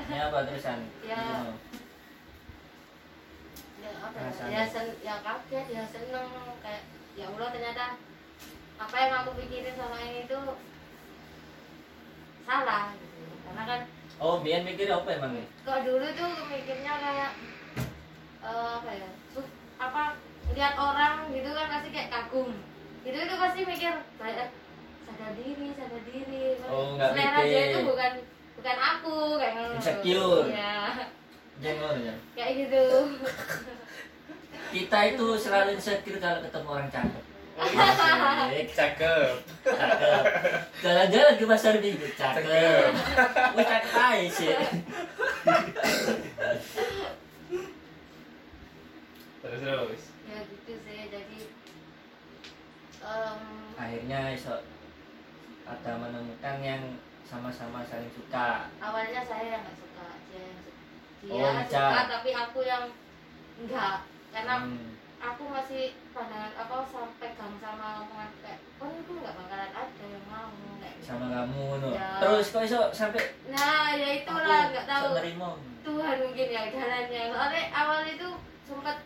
[0.01, 0.79] Ini apa terusan?
[1.07, 1.47] Ya.
[3.81, 6.29] Ya apa ya, ya, sen, ya kaget ya seneng
[6.61, 6.85] kayak
[7.17, 7.85] ya Allah ternyata
[8.77, 10.39] apa yang aku pikirin sama ini itu
[12.51, 13.81] salah gitu karena kan
[14.21, 15.47] Oh, Bian mikir apa emang nih?
[15.63, 17.31] kalau dulu tuh mikirnya kayak
[18.43, 19.09] eh, apa ya
[19.79, 20.01] apa
[20.51, 22.53] lihat orang gitu kan pasti kayak kagum
[23.01, 24.53] itu itu pasti mikir kayak
[25.01, 27.49] sadar diri sadar diri Oh, selera mikir.
[27.49, 28.11] dia itu bukan
[28.53, 29.55] bukan aku kayak.
[29.73, 30.45] Insecure.
[30.45, 30.77] Iya,
[31.57, 32.13] Jangan ya.
[32.33, 32.83] kayak gitu
[34.71, 37.23] Kita itu selalu insecure kalau ketemu orang cakep.
[37.57, 38.67] Asik.
[38.71, 39.33] Cakep.
[39.61, 40.23] Cakep.
[40.81, 42.91] Jalan-jalan ke pasar minggu, cakep.
[43.53, 44.55] Wih cakep aja sih.
[49.41, 50.01] Terus terus.
[50.23, 51.37] ya gitu sih jadi
[53.01, 53.39] em,
[53.75, 54.55] Akhirnya iso
[55.65, 56.83] ada menemukan yang
[57.25, 58.69] sama-sama saling suka.
[58.77, 60.79] awalnya saya yang nggak suka dia yang suka
[61.21, 62.85] dia Oh, suka tapi aku yang
[63.57, 63.97] enggak
[64.31, 64.87] karena Hmm.
[65.21, 70.25] Aku masih pandangan apa sampai pegang sama omongan kayak oh itu nggak bakalan ada yang
[70.25, 70.49] mau
[70.81, 71.05] kayak gitu.
[71.05, 71.89] sama kamu no.
[71.93, 72.09] Ya.
[72.17, 75.51] Terus kok iso sampai nah ya itulah nggak tahu nerimo.
[75.81, 78.29] Tuhan mungkin ya jalannya soalnya awal itu
[78.61, 78.97] sempat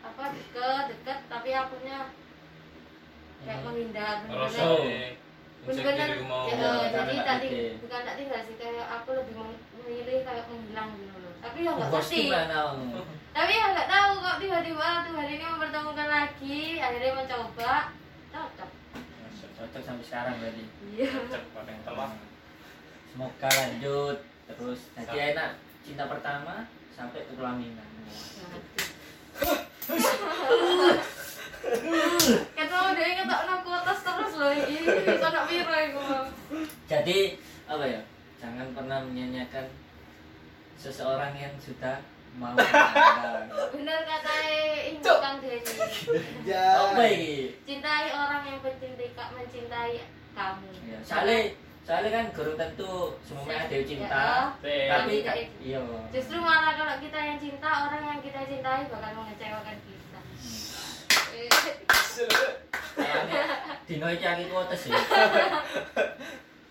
[0.00, 1.98] apa deket deket tapi akunya
[3.44, 3.66] kayak Hmm.
[3.66, 4.16] menghindar
[6.28, 7.48] mau ya, eh, jadi tak tadi
[7.80, 11.72] bukan tak tinggal sih kayak aku lebih mem- memilih kayak menghilang gitu loh tapi ya
[11.72, 11.88] nggak
[12.68, 12.80] om?
[13.34, 17.90] tapi ya nggak tahu kok tiba-tiba Tuhan ini mempertemukan lagi akhirnya mencoba
[18.30, 18.70] cocok
[19.54, 20.64] Cocok sampai sekarang berarti.
[20.94, 21.10] iya
[21.86, 22.10] telat
[23.14, 24.18] Semoga lanjut
[24.50, 24.80] terus.
[24.98, 25.50] Jadi enak
[25.86, 27.88] cinta pertama sampai ke pelaminan.
[32.74, 36.26] mau dia ngetok nang atas terus loh ini bisa nak iku Bang.
[36.90, 37.18] Jadi
[37.70, 38.00] apa ya?
[38.42, 39.66] Jangan pernah menyanyiakan
[40.74, 42.02] seseorang yang sudah
[42.34, 42.50] mau
[43.70, 44.32] bener kata
[44.84, 45.74] ini Kang Denny
[46.42, 46.64] Ya.
[46.82, 47.54] Apa ini?
[47.62, 50.02] cintai orang yang mencintai kak mencintai
[50.34, 52.92] kamu Ya, soalnya soalnya kan guru tentu
[53.22, 54.26] semuanya ada cinta.
[54.58, 54.88] Teh.
[54.88, 55.54] Tapi Tidak kan itu.
[55.62, 55.80] iya.
[56.10, 60.20] justru malah kalau kita yang cinta orang yang kita cintai bakal mengecewakan kita
[63.84, 64.96] dino iki aku kuotes ya.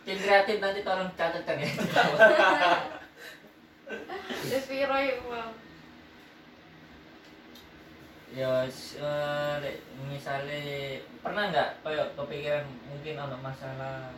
[0.03, 1.69] Tim kreatif nanti tolong catatkan ya.
[3.85, 5.51] Terus piro iku Bang?
[8.33, 10.57] Ya, s- eh, misalnya
[11.21, 14.09] pernah nggak kayak kepikiran mungkin ada masalah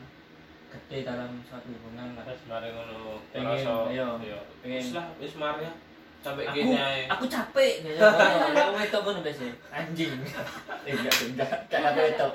[0.72, 2.24] gede dalam suatu hubungan lah.
[2.24, 4.40] Terus mari ngono Pengen, ngerasa, iya, iya.
[4.64, 4.80] pengen.
[4.80, 5.74] Wis lah, wis mari ya.
[6.24, 7.02] Sampai Aku, gini ae.
[7.06, 8.00] aku capek gitu.
[8.02, 10.14] Aku itu pun biasa anjing.
[10.86, 12.28] Eh, enggak, enggak, enggak apa itu.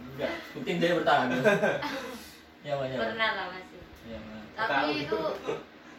[0.00, 1.28] Enggak, mungkin dia bertahan.
[2.66, 2.98] Ya, banyak.
[2.98, 4.18] pernah lah masih Ya,
[4.52, 5.18] tapi itu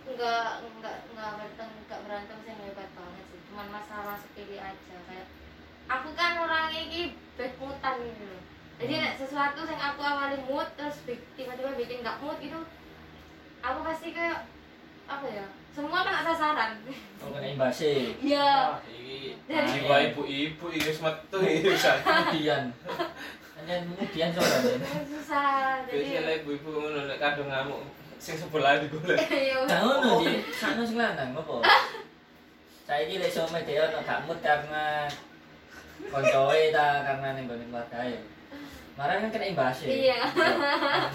[0.10, 5.28] enggak enggak enggak berantem enggak berantem sih hebat banget sih cuman masalah sepele aja kayak
[5.86, 7.02] aku kan orang ini
[7.34, 8.42] bad moodan gitu loh
[8.80, 9.04] jadi Hmm.
[9.04, 12.60] nek sesuatu yang aku awalnya mood terus tiba-tiba bikin nggak mood gitu
[13.60, 14.48] aku pasti kayak
[15.06, 16.72] apa ya semua kan sasaran
[17.20, 18.16] Oh, kena imbasi.
[18.20, 19.36] iya Jadi-
[19.76, 21.84] jiwa ibu-ibu wis metu iki wis.
[21.84, 22.64] Kemudian.
[23.54, 24.76] Hanya kemudian soalnya.
[25.04, 27.82] susah Biasanya jadi lek ibu-ibu ngono nek kadung ngamuk
[28.20, 29.16] sing sebelah digolek.
[29.50, 31.56] ya Nah, ngono sih, sana sing lanang apa?
[32.84, 35.08] Saiki lek iso media ono gak mood karena
[36.12, 38.20] koncoe ta karena ning gone keluargae.
[39.00, 39.88] Marane kan kena imbas ya.
[39.88, 40.20] Iya.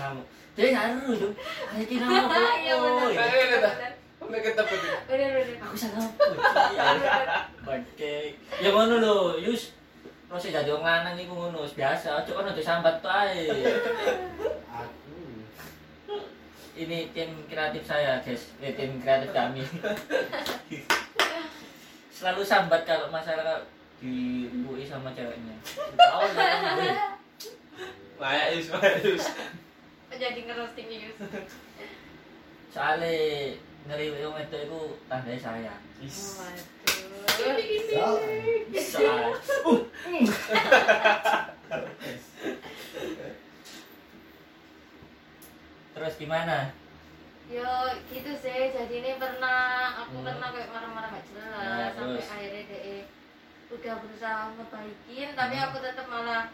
[0.01, 0.23] Kamu.
[0.55, 1.33] Dia ngaruh tuh.
[1.75, 2.57] Ayo kita ngomong.
[2.63, 3.75] iya benar Nah, ini dah.
[4.17, 4.91] Sampai ketemu tuh.
[5.05, 6.09] benar benar Aku salah?
[7.61, 8.17] Bangke.
[8.63, 9.77] Ya ngono lho, Yus.
[10.25, 12.23] Proses jadi wong lanang iku ngono, biasa.
[12.25, 13.45] Ojo kan aja sambat tuh ae.
[16.75, 18.51] Ini tim kreatif saya, guys.
[18.59, 19.63] Eh, tim kreatif kami.
[22.11, 23.63] Selalu sambat kalau masalah
[24.03, 25.55] dibui sama ceweknya.
[25.95, 26.23] Tahu
[28.59, 29.27] is, layak is.
[30.15, 31.19] jadi ngerosting Yus
[32.71, 33.11] Soalnya
[33.91, 35.83] ngeri wong itu itu tandai sayang.
[35.99, 36.63] waduh
[37.35, 37.51] So,
[38.79, 39.35] Soal.
[45.95, 46.75] Terus gimana?
[47.47, 47.69] Yo
[48.09, 49.61] gitu sih, jadi ini pernah
[50.01, 50.27] aku Hmm.
[50.27, 52.27] pernah kayak marah-marah gak jelas Nah, sampai terus?
[52.27, 52.97] akhirnya dia
[53.71, 55.65] udah berusaha ngebaikin, tapi Hmm.
[55.65, 56.45] aku tetap malah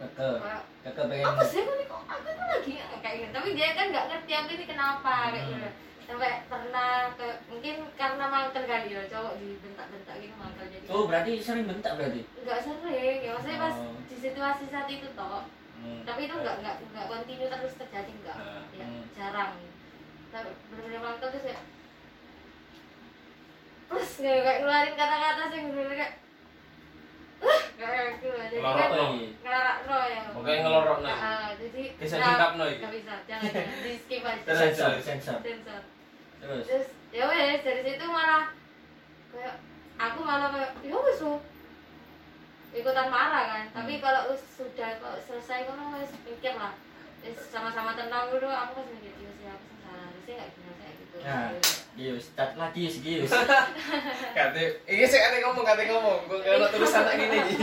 [0.00, 1.26] Keke, kayak, keke pengen.
[1.26, 4.06] apa sih aku nih kok aku tuh lagi nggak kayak gitu, tapi dia kan nggak
[4.08, 5.52] ngerti aku ini kenapa kayak Hmm.
[5.54, 5.68] gitu.
[6.10, 11.32] Sampai pernah ke, mungkin karena mangkel kali ya cowok dibentak-bentak gitu mangkel jadi Oh berarti
[11.38, 12.20] sering bentak berarti?
[12.36, 13.94] nggak sering ya maksudnya pas Oh.
[14.02, 15.46] di situasi saat itu toh
[15.80, 16.04] Hmm.
[16.04, 19.04] tapi itu nggak nggak nggak kontinu terus terjadi nggak Nah, ya hmm.
[19.16, 19.52] jarang
[20.30, 20.48] tapi
[21.00, 21.60] mangkel terus ya
[23.90, 26.12] terus kayak kayak ngeluarin kata-kata sih bener-bener kayak
[27.80, 29.06] kayak gitu jadi Ngelorok no.
[29.88, 31.16] no ya Oke ngelorok nah.
[31.16, 33.52] Ah, jadi Bisa no bisa jangan
[33.84, 34.60] di skip aja Terus.
[34.60, 35.38] Sensor, sensor.
[35.40, 35.80] sensor
[36.40, 36.64] Terus.
[36.68, 38.52] terus ya wes dari situ malah
[39.32, 39.56] kayak
[39.96, 41.40] aku malah kayak ya wes lo
[42.72, 44.02] ikutan marah kan tapi Hmm.
[44.02, 46.72] kalau us- sudah kalau selesai kan wes mikir lah
[47.44, 50.94] sama-sama tenang dulu aku pas mikir ya sih aku sih salah harusnya nggak gini kayak
[50.96, 51.50] gitu Nah.
[51.90, 53.28] Gius, cat lagi Gius, Gius.
[54.36, 56.24] Kate, iki sik kate ngomong, kate ngomong.
[56.24, 57.60] Gua kalau terus anak gini.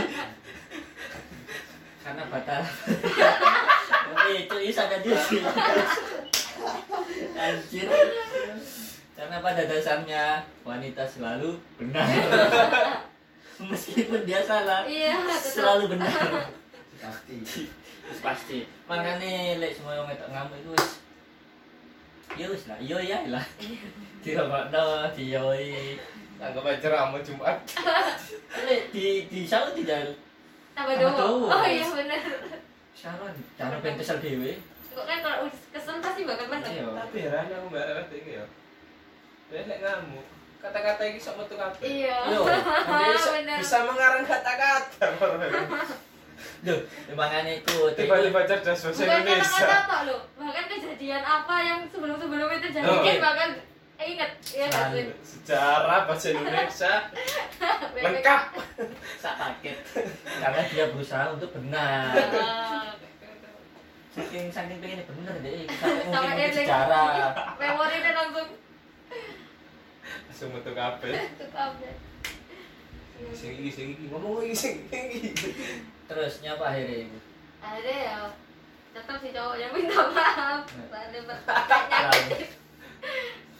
[1.98, 2.62] Karena batal.
[4.06, 5.26] Tapi itu bisa kan Gius.
[7.34, 7.88] Anjir.
[9.12, 10.24] Karena pada dasarnya
[10.62, 12.06] wanita selalu benar.
[13.58, 15.18] Meskipun dia salah, iya
[15.54, 16.46] selalu benar.
[17.02, 17.36] pasti.
[18.06, 18.58] Wis pasti.
[18.86, 20.88] Makane lek semua yang ngetok ngamuk itu wis
[22.38, 23.44] Ya wis lah, iya ya lah.
[24.22, 25.98] Dirokokno, diyoi.
[26.38, 27.58] Anggap aja ramu Jumat.
[28.68, 30.14] Lek di di salah tidak
[30.78, 32.22] tambah doa oh iya bener
[32.94, 34.58] Saran, jangan pengen kesel dewe.
[34.94, 36.86] kok kan kalau kesel pasti bakal menang Iya.
[36.94, 38.44] Tapi heran aku mbak iki ya.
[39.50, 40.26] Lek ngamuk.
[40.58, 41.82] Kata-kata ini sok metu kabeh.
[41.82, 42.42] iya Yo,
[43.58, 45.06] Bisa, mengarang kata-kata.
[46.60, 46.78] Loh,
[47.12, 49.46] makanya itu Tiba-tiba cerdas bahasa bukan Indonesia.
[49.58, 52.98] kata-kata tok loh bahkan kejadian apa yang sebelum-sebelumnya terjadi Oh.
[53.00, 53.50] kan bahkan
[53.96, 55.14] eh, inget ya Selalu.
[55.20, 56.92] Sejarah bahasa Indonesia
[57.96, 58.42] lengkap.
[59.16, 59.76] sak paket
[60.38, 62.90] karena dia berusaha untuk benar Ah,
[64.12, 67.06] saking saking pengen bener deh sampai mungkin sejarah
[67.56, 68.48] memorinya langsung
[70.26, 71.12] Langsung metu kabeh.
[71.40, 71.94] tukar deh
[73.34, 74.04] Sing iki sing iki.
[74.08, 75.34] Ngomong iki sing iki.
[76.06, 77.18] terus nyapa akhirnya ibu?
[77.58, 78.18] Akhirnya ya
[78.94, 80.62] tetap si cowok yang minta maaf.
[80.88, 82.08] Ada ber- kayak Selalu.
[82.08, 82.50] nyakitin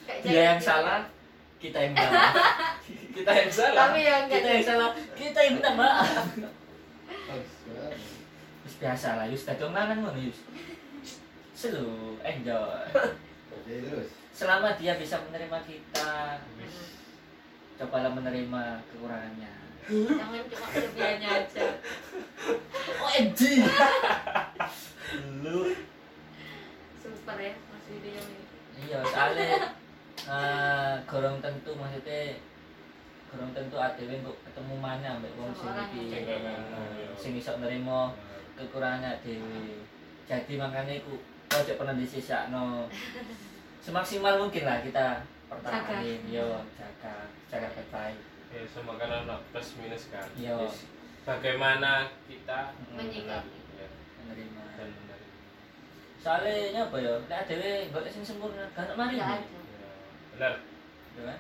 [0.08, 1.00] Kayak dia yang salah
[1.58, 2.32] kita yang maaf.
[3.10, 3.78] Kita yang salah.
[3.84, 6.06] tapi yang enggak kita yang salah kita yang minta maaf.
[8.62, 9.42] Terus biasa lah Yus.
[9.42, 10.38] Tadi omongan ngono Yus.
[11.52, 12.86] Selu enjoy.
[13.50, 14.10] Oke, terus.
[14.38, 16.38] Selama dia bisa menerima kita.
[17.74, 19.52] Cobalah menerima kekurangannya.
[19.90, 21.66] Jangan cuma kelebihannya aja.
[23.08, 23.40] OMG
[25.42, 25.74] lu.
[27.02, 28.38] Super ya mas video ini
[28.84, 29.74] iya soalnya
[30.38, 32.36] eh gorong tentu maksudnya
[33.32, 36.12] gorong tentu adewe kok ketemu mana ambek wong sing iki.
[36.12, 36.52] yang jaga.
[36.68, 38.12] eh, sing iso nerima
[38.60, 39.82] kekurangan adewe
[40.28, 41.16] jadi makanya aku
[41.48, 42.86] ojo pernah disisakno
[43.88, 50.08] semaksimal mungkin lah kita pertahanin yo jaga jaga baik Ya semua kan anak plus minus
[50.08, 50.24] kan.
[50.34, 50.88] Yes.
[51.20, 53.60] Bagaimana kita Menyikapi.
[53.76, 55.28] Ya, menerima dan menerima.
[56.18, 59.44] soalnya apa ya nek adewe golek sing sempurna kan mari ya ya ada
[59.76, 59.92] Ya,
[60.32, 60.54] Benar.
[61.16, 61.38] kan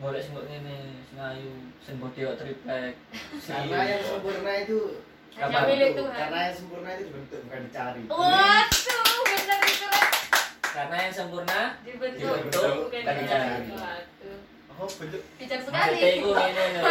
[0.00, 1.94] golek sing ngene sing ayu sing
[2.34, 2.92] triplek
[3.48, 4.78] Karena yang sempurna itu
[5.36, 5.68] hanya Apa?
[5.68, 6.04] milik bentuk.
[6.08, 8.02] Tuhan Karena yang sempurna itu dibentuk bukan dicari.
[8.08, 9.07] waduh
[10.74, 12.34] karena yang sempurna dibentuk.
[12.36, 13.02] Dibentuk, bukan
[13.74, 14.40] waduh.
[14.78, 15.22] Oh, bentuk.
[15.42, 15.74] Bijak sekali.
[15.74, 16.82] maksudnya iku ngene lho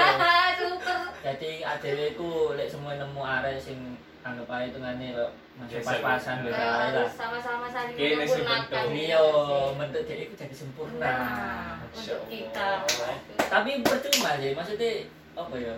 [0.60, 1.00] super.
[1.24, 3.80] Jadi adewe ku lek semua nemu arek sing
[4.28, 6.48] anggap ae tengane kok masih Biasa, pas-pasan biasa.
[6.52, 7.08] beda Kayak ae lah.
[7.08, 9.24] Sama-sama saling menyempurnakan iya
[9.80, 11.00] bentuk dia itu jadi sempurna.
[11.00, 12.70] Nah untuk kita.
[13.48, 14.92] Tapi percuma sih maksudnya
[15.40, 15.76] apa ya?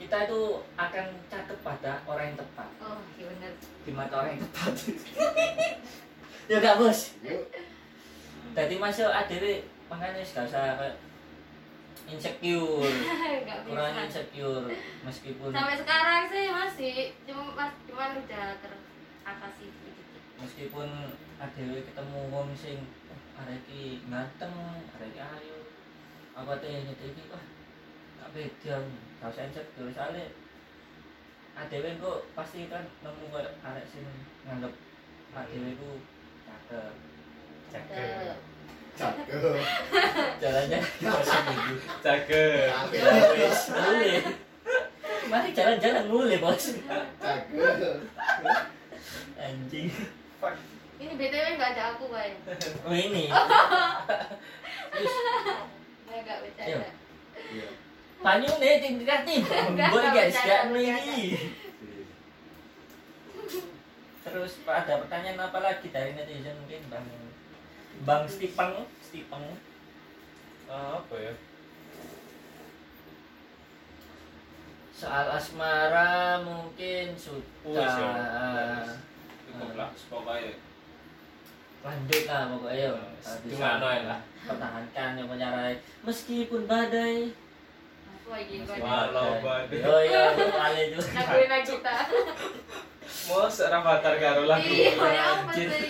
[0.00, 0.40] Kita itu
[0.80, 2.68] akan cakep pada orang yang tepat.
[2.80, 3.52] Oh iya bener.
[3.84, 4.72] Di mata orang yang tepat
[6.46, 7.18] ya gak bos.
[7.20, 7.44] Yuk.
[8.50, 10.96] jadi masuk adewe makanya gak usah kayak
[12.10, 12.82] insecure.
[13.66, 14.66] Kurang insecure
[15.06, 16.94] meskipun sampai sekarang sih masih
[17.26, 20.06] cuma mas cuman udah teratasi sedikit.
[20.42, 20.88] Meskipun
[21.38, 24.54] adewe ketemu wong sing "Wah, arek iki ganteng
[24.98, 25.58] arek iki ayu.
[26.34, 27.44] Apa teh nyete iki wah
[28.18, 28.74] gak beda
[29.22, 29.90] gak usah insecure.
[29.94, 30.26] Soalnya
[31.54, 34.06] adewe kok pasti kan nemu kayak arek sing
[34.48, 34.74] nganggep
[35.30, 35.90] adewe ku
[36.66, 36.92] cakep
[37.70, 38.34] Cakep.
[38.92, 39.56] Cakep.
[40.36, 42.68] jalannya bahasa minggu Cakep.
[43.34, 44.22] Wis mulai
[45.26, 46.64] mari jalan-jalan mulai bos
[47.16, 47.96] Cakep.
[49.36, 49.88] anjing
[51.00, 52.32] ini btw nggak ada aku bay
[52.82, 53.28] oh ini
[56.10, 56.34] nggak Iya.
[56.42, 56.90] bercanda
[57.40, 57.68] Iya.
[58.20, 61.00] Panyu nih tim kreatif Enggak, gue enggak guys bercanda, gak bercanda.
[61.08, 61.24] ini
[64.20, 67.06] terus Pak ada pertanyaan apa lagi dari netizen mungkin bang?
[68.04, 69.46] Bang Stipeng Stipeng.
[70.70, 71.34] Ah, apa ya?
[75.00, 77.72] soal asmara mungkin sudah.
[77.72, 78.84] Ya.
[79.48, 80.52] Cukup lah, pokoknya.
[81.80, 82.84] lanjut lah pokoknya.
[82.84, 84.20] Ya Nah, bisa gimana ya lah.
[84.44, 85.76] pertahankan yang menyarai.
[86.04, 87.32] Meskipun badai.
[88.28, 89.80] Walau badai.
[89.88, 91.00] oh iya kali itu.
[91.00, 91.96] Aja kita
[93.30, 94.66] Mau seorang avatar karo lagu.
[94.66, 95.68] iya ya apa anjir.
[95.70, 95.86] sih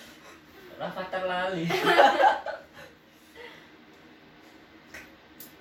[0.76, 1.64] Rafathar lali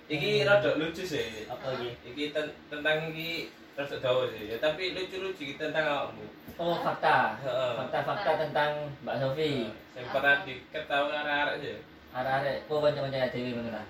[0.07, 1.45] Iki rada lucu sih.
[1.45, 4.49] apa lagi Iki ten- tentang iki rada dawa sih.
[4.49, 6.25] Ya, tapi lucu-lucu iki tentang awakmu.
[6.55, 7.35] oh fakta
[7.75, 8.71] fakta-fakta tentang
[9.03, 11.75] Mbak Sofi Yang pernah diketahui arek-arek sih.
[12.11, 13.85] arek-arek kok kanca-kanca dewi mengenal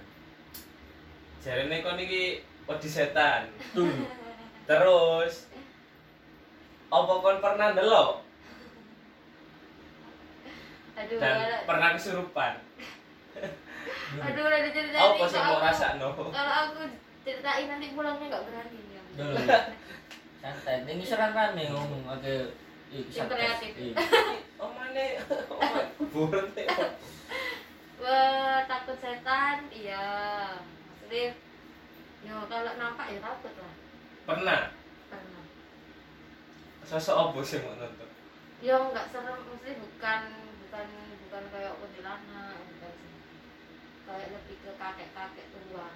[1.40, 3.46] Jarene kon iki wedi setan.
[4.66, 5.46] Terus
[6.98, 8.10] apa kon pernah ndelok
[10.96, 12.54] aduh dan ada- pernah kesurupan?
[14.26, 16.08] aduh udah diceritain Apa nih, sih kalau mau aku- rasakno?
[16.32, 16.82] kalau aku
[17.22, 19.36] ceritain nanti pulangnya nggak berani ya dulu
[20.42, 22.54] santai ini serang rame ngomong agak
[22.90, 23.74] ih, Yang kreatif.
[24.56, 25.04] Oh mana?
[25.28, 26.48] Oh mana?
[26.56, 26.68] Nih.
[27.98, 30.08] Wah, takut setan iya
[30.88, 31.36] maksudnya
[32.24, 33.74] yo kalau nampak ya takut lah
[34.24, 34.62] pernah
[36.86, 38.10] Sosok apa sih mau nonton?
[38.64, 40.22] yo nggak serem maksudnya bukan
[40.66, 40.88] bukan
[41.28, 42.94] bukan kayak kuntilanak bukan
[44.10, 45.88] kayak lebih ke kakek-kakek tua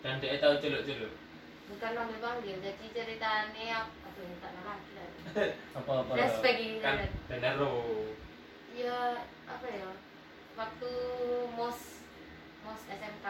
[0.00, 1.12] dan dia tahu celuk-celuk
[1.68, 5.10] bukan panggil panggil jadi ceritanya aduh tak lagi lah.
[5.82, 6.78] Apa apa flashback ini.
[6.78, 7.72] Kan bener lo
[8.72, 9.90] ya apa ya?
[10.54, 10.90] Waktu
[11.58, 12.06] mos
[12.62, 13.26] mos SMK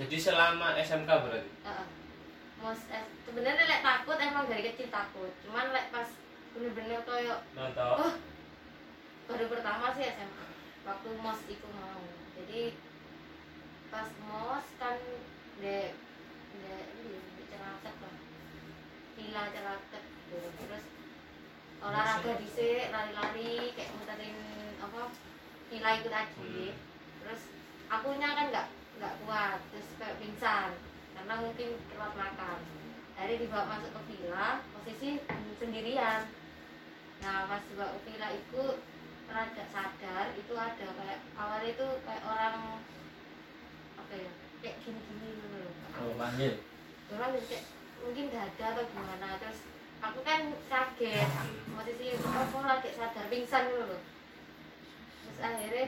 [0.00, 1.50] jadi selama SMK berarti?
[1.62, 1.86] Heeh.
[2.74, 2.90] S
[3.22, 5.30] sebenarnya lek takut emang dari kecil takut.
[5.46, 6.08] Cuman lek pas
[6.50, 8.18] bener-bener koyo nonton
[9.26, 10.46] baru pertama sih SMA
[10.82, 12.02] waktu mos itu mau.
[12.34, 12.74] Jadi
[13.90, 14.98] pas mos kan
[15.62, 15.94] de
[16.58, 18.16] de ini de ceraket lah.
[19.14, 20.38] Villa ceraket gitu.
[20.58, 20.84] terus
[21.78, 24.38] olahraga dhisik lari-lari kayak muterin
[24.82, 25.14] apa
[25.70, 26.34] villa itu tadi.
[26.34, 26.74] Hmm.
[27.22, 27.42] terus
[27.86, 28.66] akunya kan nggak
[28.98, 29.58] nggak kuat.
[29.70, 30.70] Terus kayak pingsan
[31.16, 32.58] karena mungkin telat makan.
[33.16, 35.10] Akhirnya dibawa masuk ke villa posisi
[35.56, 36.28] sendirian.
[37.24, 38.62] Nah pas dibawa ke villa itu
[39.26, 42.78] rada sadar itu ada kayak awalnya itu kayak orang
[43.96, 45.72] apa ya kayak gini-gini gitu loh.
[45.98, 46.60] Oh manggil?
[47.10, 47.64] Orang kayak
[48.04, 49.28] mungkin dada atau gimana.
[49.40, 49.58] Terus
[50.04, 51.30] aku kan kaget
[51.72, 54.02] posisi aku lagi sadar pingsan gitu loh.
[55.24, 55.86] Terus akhirnya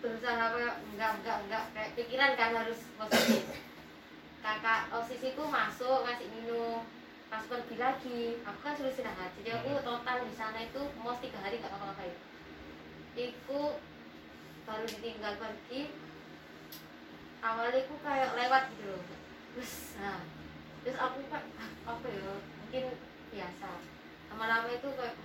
[0.00, 3.44] berusaha kayak enggak enggak enggak kayak pikiran kan harus positif.
[4.40, 6.80] Kakak osisiku masuk ngasih minum
[7.28, 9.30] pas pergi lagi aku kan suruh istirahat.
[9.36, 12.16] Jadi aku total di sana itu mau tiga hari nggak apa-apa.
[13.12, 13.76] Itu
[14.64, 15.92] baru ditinggal pergi
[17.44, 19.04] awalnya aku kayak lewat gitu loh.
[19.52, 20.24] Terus nah
[20.80, 21.44] terus aku kan
[21.84, 22.32] apa ya
[22.64, 22.84] mungkin
[23.36, 23.70] biasa.
[24.32, 25.16] Lama-lama itu kayak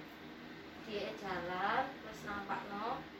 [0.86, 3.15] dia jalan terus nampak no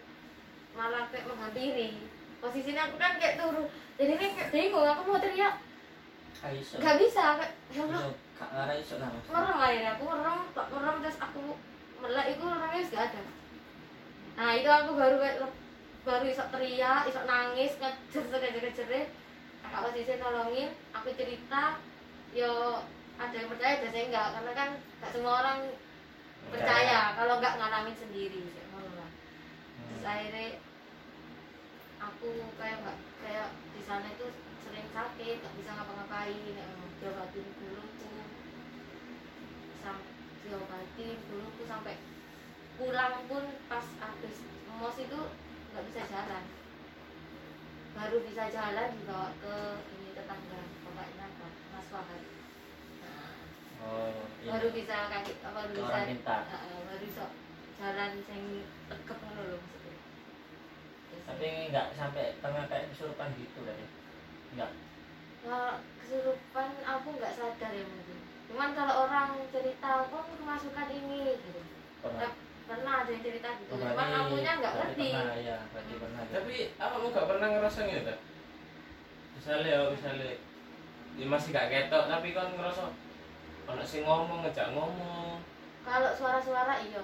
[0.76, 2.06] malah kayak menghampiri.
[2.44, 3.66] Posisinya aku kan kayak turun
[3.96, 5.56] jadi ini kayak bingung aku mau teriak.
[6.44, 7.40] Nggak bisa.
[7.40, 8.02] Kayak ya Allah.
[8.36, 9.10] Gak ngarah iso lah.
[9.32, 11.44] Merem akhirnya aku merem tak merem terus aku
[12.04, 13.22] melek itu orangnya sudah ada.
[14.36, 15.38] Nah itu aku baru kayak
[16.04, 18.88] baru isok teriak isok nangis ngejer ngejer ngejer
[19.64, 21.80] kakak posisi nolongin aku cerita
[22.36, 22.84] yo
[23.16, 24.28] ada yang percaya ada yang enggak.
[24.36, 24.70] Karena kan
[25.00, 25.60] gak semua orang
[26.52, 29.10] percaya kalau nggak ngalamin sendiri lah.
[29.88, 30.12] Terus Hmm.
[30.12, 30.46] akhirnya
[32.06, 32.30] aku
[32.62, 34.30] kayak nggak kayak di sana itu
[34.62, 36.38] sering sakit nggak bisa ngapa-ngapain
[37.02, 38.10] diobatin duluku
[39.82, 40.10] sampai
[40.46, 41.96] diobatin duluku sampai
[42.76, 44.36] pulang pun pas habis
[44.76, 45.20] mos itu
[45.74, 46.44] nggak bisa jalan.
[47.96, 49.56] Baru bisa jalan dibawa ke
[49.96, 52.24] ini tetangga bapaknya Pak Mas Wahid
[53.00, 53.40] nah,
[53.88, 54.12] oh
[54.44, 54.52] iya.
[54.52, 56.42] Baru bisa kaki apa baru bisa pintar.
[56.44, 57.26] Heeh, baru bisa
[57.80, 59.60] jalan sing tegep ngono lho
[61.26, 63.88] tapi nggak sampai pernah kayak kesurupan gitu kan ya
[64.56, 64.72] nggak.
[65.46, 71.62] Kalau kesurupan aku nggak sadar ya mungkin cuman kalau orang cerita kok kemasukan ini gitu.
[72.06, 72.32] Pernah.
[72.66, 73.72] Pernah ada yang cerita gitu.
[73.74, 75.08] Oh, cuman akunya nggak ngerti.
[75.14, 76.34] pernah ya berarti pernah ya.
[76.34, 78.14] tapi apa mau gak pernah ngerasa gitu
[79.36, 80.30] misalnya ya misalnya
[81.16, 82.84] ya masih gak ketok tapi kan ngerasa
[83.70, 85.42] anak sing ngomong ngejak ngomong
[85.86, 87.02] kalau suara-suara iya.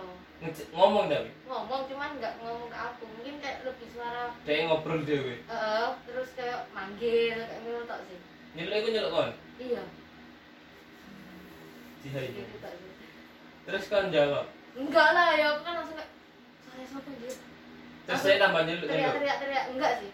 [0.74, 3.06] Ngomong tapi ngomong cuman nggak ngomong ke aku.
[3.06, 8.18] Mungkin kayak lebih suara dia ngobrol dewe eh terus kayak manggil kayak ngono tok sih.
[8.58, 9.32] Nyeluk iku nyeluk kon?
[9.62, 9.84] Iya.
[12.02, 12.92] Jihai gitu tok sih.
[13.70, 14.50] Terus kan jawab?
[14.74, 16.10] Enggak lah ya aku kan langsung kayak
[16.66, 17.34] saya siapa dia
[18.02, 19.66] terus Aku saya tambah nyeluk teriak teriak teriak.
[19.78, 20.12] Enggak sih.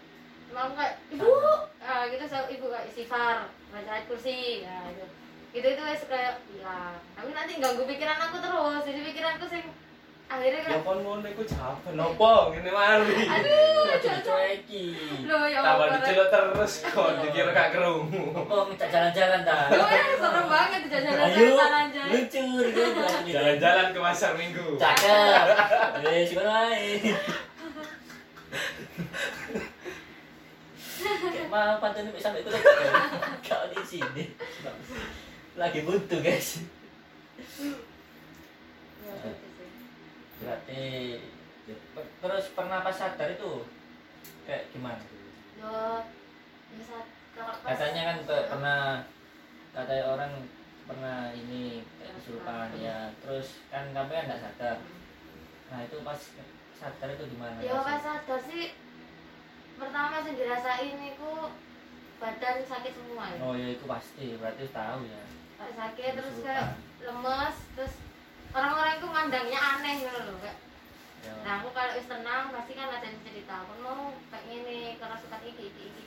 [0.51, 1.32] Emang kayak ibu.
[1.80, 4.68] Ah gitu saya ibu kayak istighfar baca kursi.
[4.68, 5.27] Ya itu gitu
[5.64, 8.82] itu wes kayak hilang tapi nanti ganggu pikiran aku terus.
[8.86, 9.66] Jadi pikiranku sing
[10.28, 14.86] akhirnya ya kayak kon ngono iku jawaban nopo ngene mari aduh Kok jadi jangan cueki
[15.24, 15.88] lo ya tambah
[16.28, 18.36] terus kon dikira gak kerungu.
[18.36, 23.32] Oh ngejak jalan-jalan dah Gue ya serem banget jalan-jalan aja luncur gitu.
[23.32, 24.76] Jalan-jalan ke pasar minggu.
[24.76, 25.45] Cakep.
[26.03, 26.91] Wes ngono ae
[31.08, 32.60] Kayak mau pantun sampai kulit
[33.47, 34.24] kau di sini
[35.58, 36.62] lagi buntu guys.
[39.01, 39.30] Ya, gitu
[40.38, 40.84] berarti
[41.66, 41.76] ya,
[42.22, 43.66] terus pernah pas sadar itu
[44.45, 45.01] kayak gimana?
[45.58, 46.05] Yo,
[46.78, 46.99] ya
[47.34, 48.80] kalau pas katanya kan pe- pernah
[49.74, 50.32] katanya orang
[50.86, 54.78] pernah ini kayak kesurupan ya terus kan kamu kan nggak sadar.
[55.74, 56.20] Nah itu pas
[56.78, 57.58] sadar itu gimana?
[57.66, 58.78] Ya pas sadar sih
[59.78, 61.32] pertama sih dirasain itu
[62.18, 63.38] badan sakit semua ya.
[63.45, 65.22] oh ya itu pasti berarti tahu ya
[65.58, 67.93] sakit terus kayak lemes terus
[68.53, 70.58] orang-orang itu mandangnya aneh gitu loh kayak
[71.26, 71.34] ya.
[71.41, 75.18] nah aku kalau wis tenang pasti kan ada yang cerita aku mau kayak gini karena
[75.18, 76.03] suka iki iki iki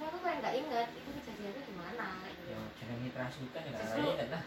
[0.00, 2.42] aku kayak nggak inget itu kejadiannya gimana gitu.
[2.52, 4.44] ya jangan kerasukan ya Justru- nggak ingat lah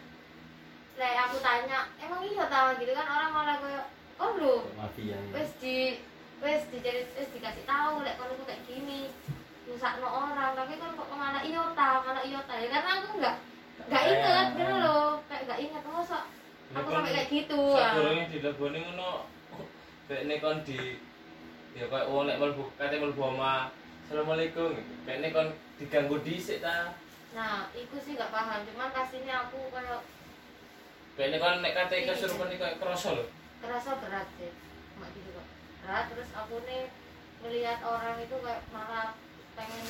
[0.99, 3.85] Lah aku tanya emang iya tahu gitu kan orang malah kayak
[4.19, 5.31] oh lu mafia ya.
[5.31, 6.03] wis di
[6.43, 9.07] wes dicerit wes dikasih tahu lek kalau kayak gini
[9.63, 13.35] nyusakno orang tapi kan kok malah iota malah iota ya karena aku nggak
[13.87, 16.19] Kayak, inget gitu loh kayak nggak inget masa
[16.75, 17.93] aku sampai kayak gitu ah.
[17.95, 19.11] Sadurunge dileboni ngono.
[20.09, 20.79] Bekne kon di
[21.77, 23.71] ya kayak wong nek mlebu kate mlebu oma.
[24.05, 24.73] Assalamualaikum.
[25.05, 25.47] Bekne kon
[25.79, 26.91] diganggu dhisik ta.
[27.29, 30.01] nah itu sih nggak paham cuman kasihnya aku kayak
[31.13, 33.25] Bekne kon nek kate kesurupan iki kayak kroso lho.
[33.61, 34.49] terasa berat sih
[34.95, 35.47] cuma gitu kok
[35.85, 36.89] berat terus aku nih
[37.45, 39.13] ngelihat orang itu kayak malah
[39.53, 39.85] pengen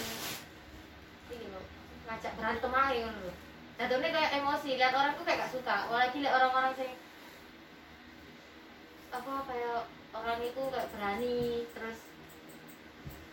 [1.32, 1.66] ini loh
[2.10, 3.32] ngajak berantem aja gitu
[3.80, 5.76] loh jatuhnya kayak emosi lihat orang tuh kayak gak suka.
[5.88, 6.92] Apalagi lihat orang-orang sing
[9.10, 9.80] apa kayak
[10.12, 11.40] orang itu kayak berani
[11.72, 12.00] terus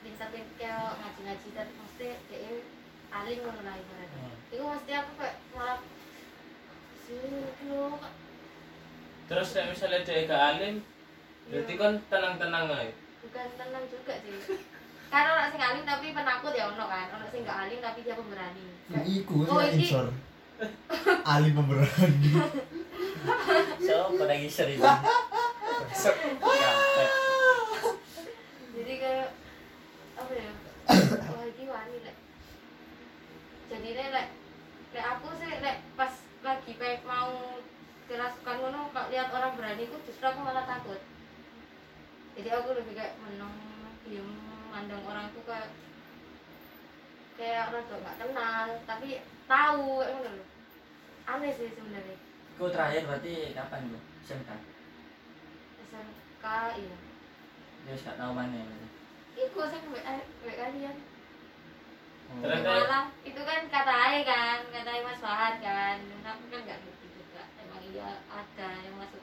[0.01, 2.63] pintar-pintar kayak ngaji-ngaji dan mesti kayak
[3.11, 4.23] alim ngono lah ibaratnya.
[4.23, 4.55] Hmm.
[4.55, 5.81] itu mesti aku kayak malah
[7.67, 7.99] loh
[9.27, 10.75] Terus nek misalnya dia gak alim,
[11.51, 12.95] berarti kon tenang-tenang ae.
[13.19, 14.63] bukan tenang juga sih.
[15.11, 17.11] Kan orang sing alim tapi penakut ya ono kan.
[17.11, 18.67] Orang sing gak alim tapi dia pemberani.
[19.03, 20.15] Iku Oh, ya iki- insor.
[21.27, 22.33] Ali pemberani.
[23.83, 27.13] so pada itu Kampret.
[28.77, 29.29] jadi kayak
[30.17, 30.53] apa ya
[31.33, 32.17] wah ini wani lek
[33.69, 34.29] jadi lek lek
[34.97, 36.13] aku sih lek pas
[36.47, 37.61] lagi pe mau
[38.07, 41.01] kerasukan ngono kok lihat orang berani itu justru aku malah takut
[42.39, 43.55] jadi aku lebih kayak menang
[44.07, 44.29] diem
[44.71, 45.75] mandang orang itu kayak
[47.37, 49.09] kayak rada nggak kenal tapi
[49.45, 50.49] tahu kayak ngono loh
[51.27, 52.17] aneh sih sebenarnya
[52.57, 53.99] Ku terakhir berarti kapan bu?
[54.23, 54.49] SMK?
[55.85, 56.97] SMK iya
[57.85, 58.65] Dia gak tahu mana ya.
[59.37, 60.97] Iku sih WA WA kalian
[62.27, 62.43] Oh.
[62.43, 67.07] Terus- malam itu kan kata Ai kan kata Mas Fahad kan aku kan nggak ngerti
[67.15, 69.15] juga emang iya ada yang enggak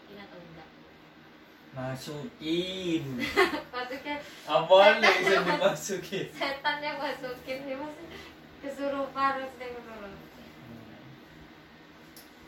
[1.73, 3.03] Masukin.
[3.73, 4.15] maksudnya
[4.45, 6.25] Apa nih bisa dimasukin?
[6.31, 7.95] setan yang masukin sih mas
[8.61, 10.09] kesurupan terus yang ngono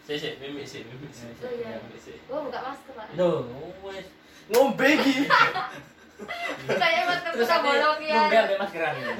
[0.05, 1.33] Sik sik mimik sik mimik sik.
[1.41, 1.81] Oh, iya.
[1.97, 2.21] Sik.
[2.21, 3.49] gue buka masker pak Loh,
[3.81, 4.05] wes.
[4.47, 5.25] Ngombe iki.
[6.79, 9.13] kayak masker Terus kita bolong ya nunggal ke maskeran ya.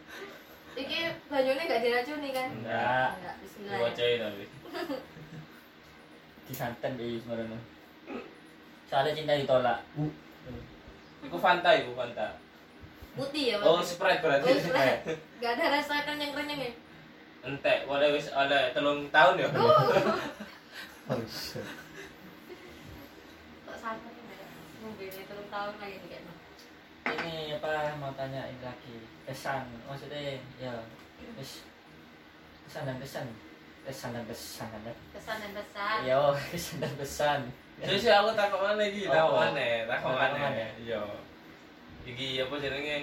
[0.80, 3.08] iki banyunya nggak diracuni kan Enggak.
[3.18, 4.44] enggak Bismillah Diwacai tapi.
[6.46, 7.50] Disanten di Semarang.
[8.84, 9.78] Soalnya cinta ditolak.
[11.20, 12.28] Iku Fanta iku Fanta.
[13.14, 13.78] putih ya Oh?
[13.78, 14.42] Sprite berarti.
[14.44, 15.14] Oh, Sprite.
[15.38, 16.72] nggak ada rasa kenyang-kenyang ya
[17.44, 19.46] Entek, wae wis oleh telung tahun ya.
[19.54, 21.62] Oh, shit.
[23.62, 24.48] kok sama nih kayak
[24.80, 26.34] ngombe ini terus tahun lagi nih kayaknya
[27.04, 27.70] Ini apa
[28.00, 30.74] mau tanyain lagi kesan maksudnya ya
[31.36, 31.62] wes
[32.64, 33.26] kesan dan kesan
[33.84, 36.20] kesan dan kesan ya kesan dan pesan Iya,
[36.50, 37.40] kesan dan kesan
[37.74, 39.40] Jadi sih aku takut mana iki, takut Oh.
[39.40, 40.38] mana, takut mana.
[40.78, 41.00] Iya.
[42.04, 42.98] Iki apa jenenge?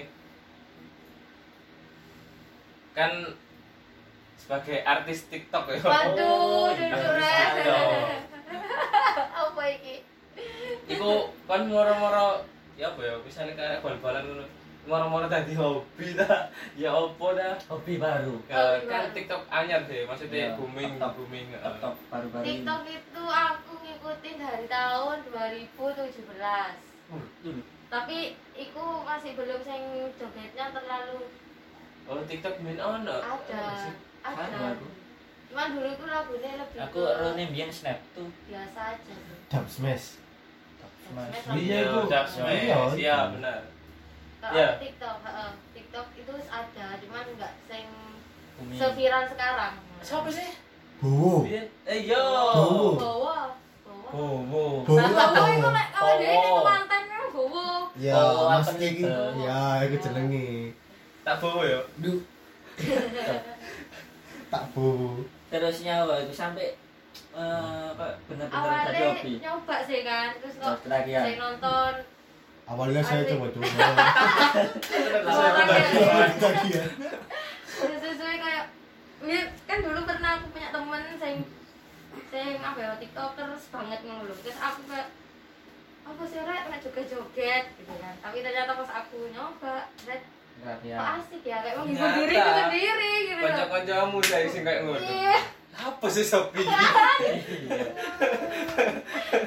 [2.92, 3.12] Kan
[4.36, 5.78] sebagai artis TikTok ya.
[5.80, 7.80] Waduh, Oh, duduk iya.
[9.32, 9.96] Apa iki?
[10.88, 11.10] Iku
[11.44, 12.42] kan moro-moro
[12.74, 14.46] ya apa ya, misalnya kayak bal-balan ngono.
[14.82, 16.50] Moro-moro tadi hobi ta.
[16.74, 17.54] Ya opo ta?
[17.64, 19.14] hobi baru Ya, kan.
[19.14, 21.12] TikTok anyar deh, maksudnya Iya, booming, TikTok.
[21.14, 21.46] booming.
[21.48, 26.74] TikTok baru-baru ini TikTok itu aku ngikutin dari tahun 2017.
[27.08, 28.18] Oh, dulu Tapi
[28.54, 31.30] iku masih belum sing jogetnya terlalu
[32.02, 33.16] Oh, TikTok min ono.
[33.16, 33.62] ada.
[34.18, 34.74] Kan Ada.
[35.46, 39.14] Cuman dulu itu lagunya lebih aku rone mbiyen snap tuh biasa aja.
[39.46, 40.16] Dub smash.
[41.04, 41.38] Smash.
[41.38, 41.54] Smash.
[41.54, 41.98] Iya, iku.
[42.02, 42.58] Dub Iya, Smash.
[42.58, 42.78] iya.
[42.96, 43.60] Iya, benar.
[44.42, 44.68] Kalau Iya.
[44.74, 45.50] TikTok, heeh.
[45.70, 47.86] TikTok itu ada, cuman enggak sing
[48.58, 48.74] Bumi.
[48.74, 49.74] seviral sekarang.
[50.02, 50.50] Siapa sih?
[50.98, 51.46] Bowo.
[51.46, 52.18] Biyen- Eh yo.
[52.50, 52.98] Bowo.
[54.10, 54.66] Bowo.
[54.82, 55.46] Bowo apa?
[55.46, 55.88] Itu lek
[56.66, 57.22] mantan kan.
[57.94, 59.06] Ya, Bowo apa iki.
[59.46, 60.74] Ya, iku jenenge.
[61.22, 61.78] Tak ya.
[62.02, 62.18] Duh.
[64.52, 65.22] Tak bowo.
[65.48, 66.76] terus nyawa itu sampai
[67.32, 71.92] eh kok bener-bener Awalnya nyoba sih kan, terus kok ya saya nonton
[72.72, 73.68] Awalnya saya coba-coba.
[76.40, 76.84] Tadi ya.
[78.00, 78.64] sesuai kayak
[79.28, 81.36] ya, kan dulu pernah aku punya temen sing
[82.32, 84.34] sing apa ya tiktokers banget ngono lho.
[84.40, 85.12] Terus aku kayak
[86.02, 88.14] apa sih rek kena joget-joget gitu kan.
[88.24, 90.24] Tapi ternyata pas aku nyoba, rek
[90.62, 93.42] kok ya asik ya kayak menghibur diri itu sendiri gitu.
[93.44, 94.96] Kanca-kancamu saya sing kayak ngono.
[94.96, 95.36] Iya,
[95.72, 96.64] Apa sih Sopi?
[96.64, 97.88] iya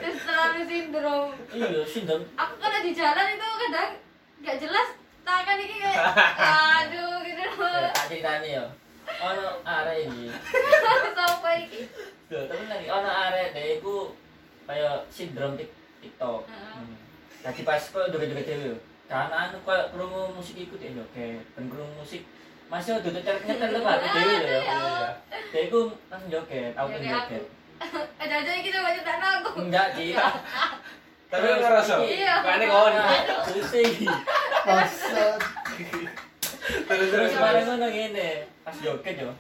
[0.01, 1.28] terus terlalu sindrom.
[1.52, 3.91] iya sindrom Aku kalau di jalan itu kadang
[4.39, 4.88] nggak jelas
[5.26, 6.04] tangan ini kayak
[6.38, 7.82] aduh gitu loh.
[7.82, 8.66] Eh, tak ceritani yo
[9.16, 10.26] ono arek iki
[11.18, 11.82] Sampai iki.
[12.26, 14.14] Tuh, tapi lagi ono arek deh iku
[14.66, 15.70] kaya sindrom tik
[16.02, 16.46] TikTok.
[16.46, 16.74] Heeh.
[17.46, 17.64] Hmm.
[17.66, 18.78] Pas kok joget-joget dhewe yo.
[19.06, 22.26] karena anu koyo krungu musik iku dek joget ben krungu musik
[22.66, 25.10] masih udah nyetel nyetel lho Pak dhewe lho ya Iya.
[25.54, 27.22] dek iku langsung joget aku Ya,
[27.78, 29.49] joget Ada-ada iki coba nyetak aku.
[29.61, 30.07] enggak Ci
[31.26, 31.93] Tapi kan ngerasa.
[32.01, 32.34] Iya.
[32.41, 32.93] Kane kon.
[33.45, 33.71] terus
[34.63, 35.38] Maksud.
[36.65, 37.11] Terus terus.
[37.11, 38.30] terus kemarin ngono ngene
[38.61, 39.32] pas joget yo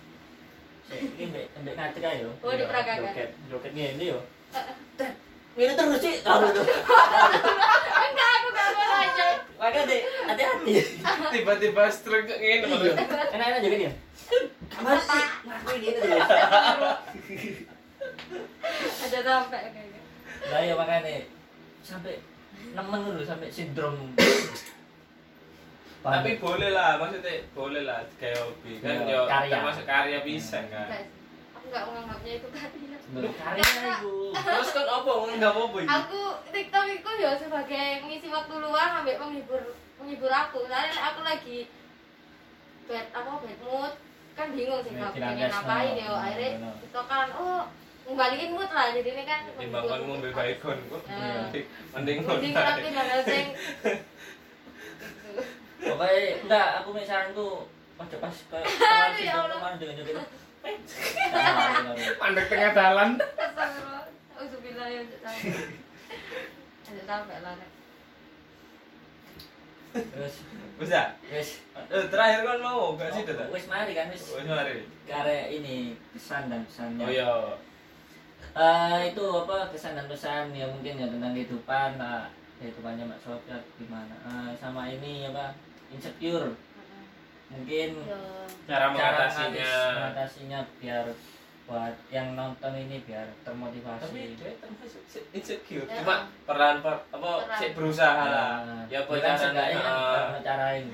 [0.87, 1.45] ini mbek
[2.13, 3.01] yo Oh, di peragakan.
[3.07, 4.19] joget joget ngene yo
[5.55, 6.13] Ngene terus sih
[6.51, 6.67] tuh.
[7.95, 9.27] Enggak, aku gak mau aja.
[9.55, 10.73] Makanya deh, hati-hati.
[11.31, 12.93] Tiba-tiba stroke ngene Iya.
[13.31, 13.91] Enak-enak joget ya.
[14.67, 16.23] Kamar sih, ngakuin gitu ya.
[19.05, 20.01] Ada sampai kayaknya.
[20.51, 21.25] Lah ya makanya
[21.85, 22.21] sampai
[22.73, 23.95] nemen dulu sampai sindrom.
[26.05, 29.53] Tapi boleh lah, maksudnya boleh lah kayak hobi kan Iya, yo karya.
[29.57, 30.85] termasuk karya bisa kan.
[30.85, 31.17] Enggak sih.
[31.57, 32.97] Aku enggak menganggapnya itu karya.
[33.41, 33.65] Karya
[33.97, 34.15] ibu.
[34.37, 35.89] Terus kan apa enggak apa-apa iki?
[35.89, 36.21] Aku
[36.53, 39.61] TikTok itu ya sebagai ngisi waktu luang ambil penghibur
[39.97, 40.57] penghibur aku.
[40.69, 41.57] Soalnya aku lagi
[42.85, 43.93] bad apa bad mood
[44.35, 46.01] kan bingung sih nggak pengen ngapain no.
[46.05, 46.69] ya akhirnya no.
[46.83, 47.63] TikTok kan oh
[48.05, 51.01] ngembaliin mood lah jadi ini kan Timbang kon ngombe baygon kok.
[51.09, 51.49] Nah.
[51.97, 53.47] Mending mending tapi hal sing
[55.85, 57.45] Pokoknya enggak, aku misalnya
[57.95, 58.65] pas pas kayak
[59.21, 60.15] Ya teman kemarin dengan joget.
[62.19, 63.09] Mandek tengah dalan.
[63.21, 64.03] Astagfirullah.
[64.35, 65.19] Auzubillah ya untuk
[67.05, 67.37] sampai.
[67.45, 67.53] Lah.
[69.95, 70.35] Terus
[70.75, 71.01] Bisa.
[71.31, 71.49] wis
[71.85, 74.83] Eh, terakhir kan mau gak sih wis mari kan wis Wis mari.
[75.05, 77.05] karya ini pesan dan pesannya.
[77.05, 77.29] Oh iya.
[78.55, 83.59] Eh, itu apa kesan dan pesan ya mungkin ya tentang kehidupan lah kehidupannya Mbak Sofia
[83.75, 85.51] gimana Eh, sama ini apa
[85.91, 86.55] insecure
[87.45, 87.89] mungkin.
[88.01, 88.15] Cara
[88.65, 89.51] cara mengatasinya.
[89.53, 91.05] mengatas- mengatasinya biar
[91.65, 95.85] buat yang nonton ini biar termotivasi Tapi dia termasuk insecure.
[95.85, 95.99] Ya.
[95.99, 98.55] Cuma peran per apa sih berusaha lah.
[98.87, 99.63] Ya apa kan caranya?
[99.67, 100.15] kan Ah.
[100.23, 100.85] gimana carain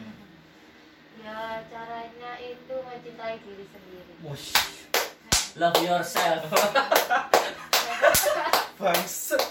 [1.21, 4.13] Ya caranya itu mencintai diri sendiri.
[4.25, 4.89] Wush.
[5.57, 6.45] Love yourself.
[8.81, 9.41] Bangset.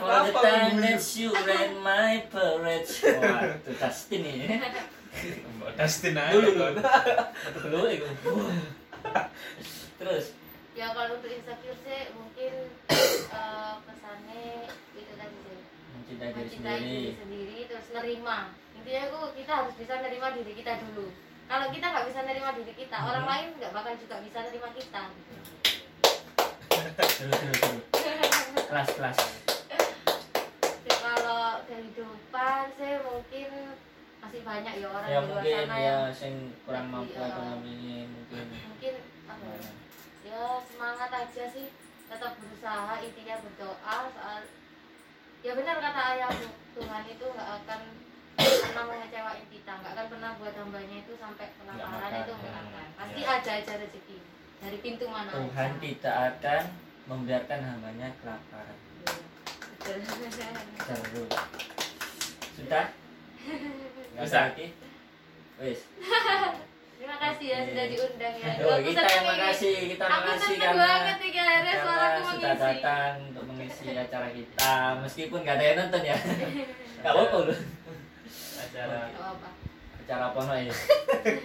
[0.00, 2.88] for the time that you ran my parade
[3.20, 4.56] wah itu Dustin ini
[5.60, 6.66] Mbak Dustin aja Dulu.
[7.60, 8.08] dulu itu
[10.00, 10.32] terus?
[10.72, 12.52] Ya kalau untuk insecure sih mungkin
[13.84, 15.58] pesannya itu tadi sih.
[15.92, 16.88] Mencintai diri mencintai sendiri.
[16.88, 18.38] diri sendiri terus nerima.
[18.80, 21.12] Intinya itu kita harus bisa nerima diri kita dulu.
[21.50, 23.32] Kalau kita nggak bisa nerima diri kita, orang Hmm.
[23.34, 25.02] lain nggak bakal juga bisa nerima kita.
[28.70, 29.18] kelas kelas
[30.62, 33.50] Jadi kalau kehidupan sih mungkin
[34.20, 37.26] masih banyak ya orang ya di luar sana ya yang sing kurang mampu Iya.
[37.26, 38.94] ekonominya mungkin mungkin
[39.26, 39.70] apa ya,
[40.24, 41.66] ya semangat aja sih
[42.06, 43.76] tetap berusaha intinya berdoa
[44.08, 44.40] soal
[45.42, 47.80] ya benar kata ayahmu Tuhan itu nggak akan
[48.40, 52.86] pernah mengecewain kita nggak akan pernah buat hambanya itu sampai kelaparan itu nggak akan.
[52.96, 53.28] Pasti Ya.
[53.36, 54.16] ada aja rezeki.
[54.60, 55.80] Dari pintu mana Tuhan aja.
[55.80, 56.62] tidak akan
[57.06, 58.78] membiarkan hambanya kelaparan.
[59.80, 60.48] Iya,
[60.84, 61.32] terus.
[62.54, 62.84] Sudah?
[64.12, 64.66] Nggak ada lagi?
[65.58, 65.80] Wis.
[67.00, 68.48] Terima kasih ya sudah diundang ya.
[68.60, 73.14] Aku kita yang makasih kita aku makasih karena banget akhirnya karena suaraku sudah mengisi datang
[73.32, 76.16] untuk mengisi acara kita meskipun gak ada yang nonton ya.
[77.00, 77.58] Gak apa-apa loh
[78.70, 79.48] Acara apa-apa
[80.00, 80.74] acara pono ya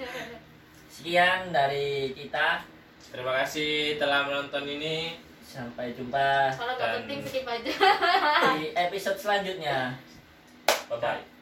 [0.95, 2.65] sekian dari kita.
[3.13, 5.21] Terima kasih telah menonton ini.
[5.45, 6.51] sampai jumpa.
[6.51, 7.71] Kalau nggak penting skip aja.
[8.59, 9.95] Di episode selanjutnya.
[10.91, 11.34] Bye bye.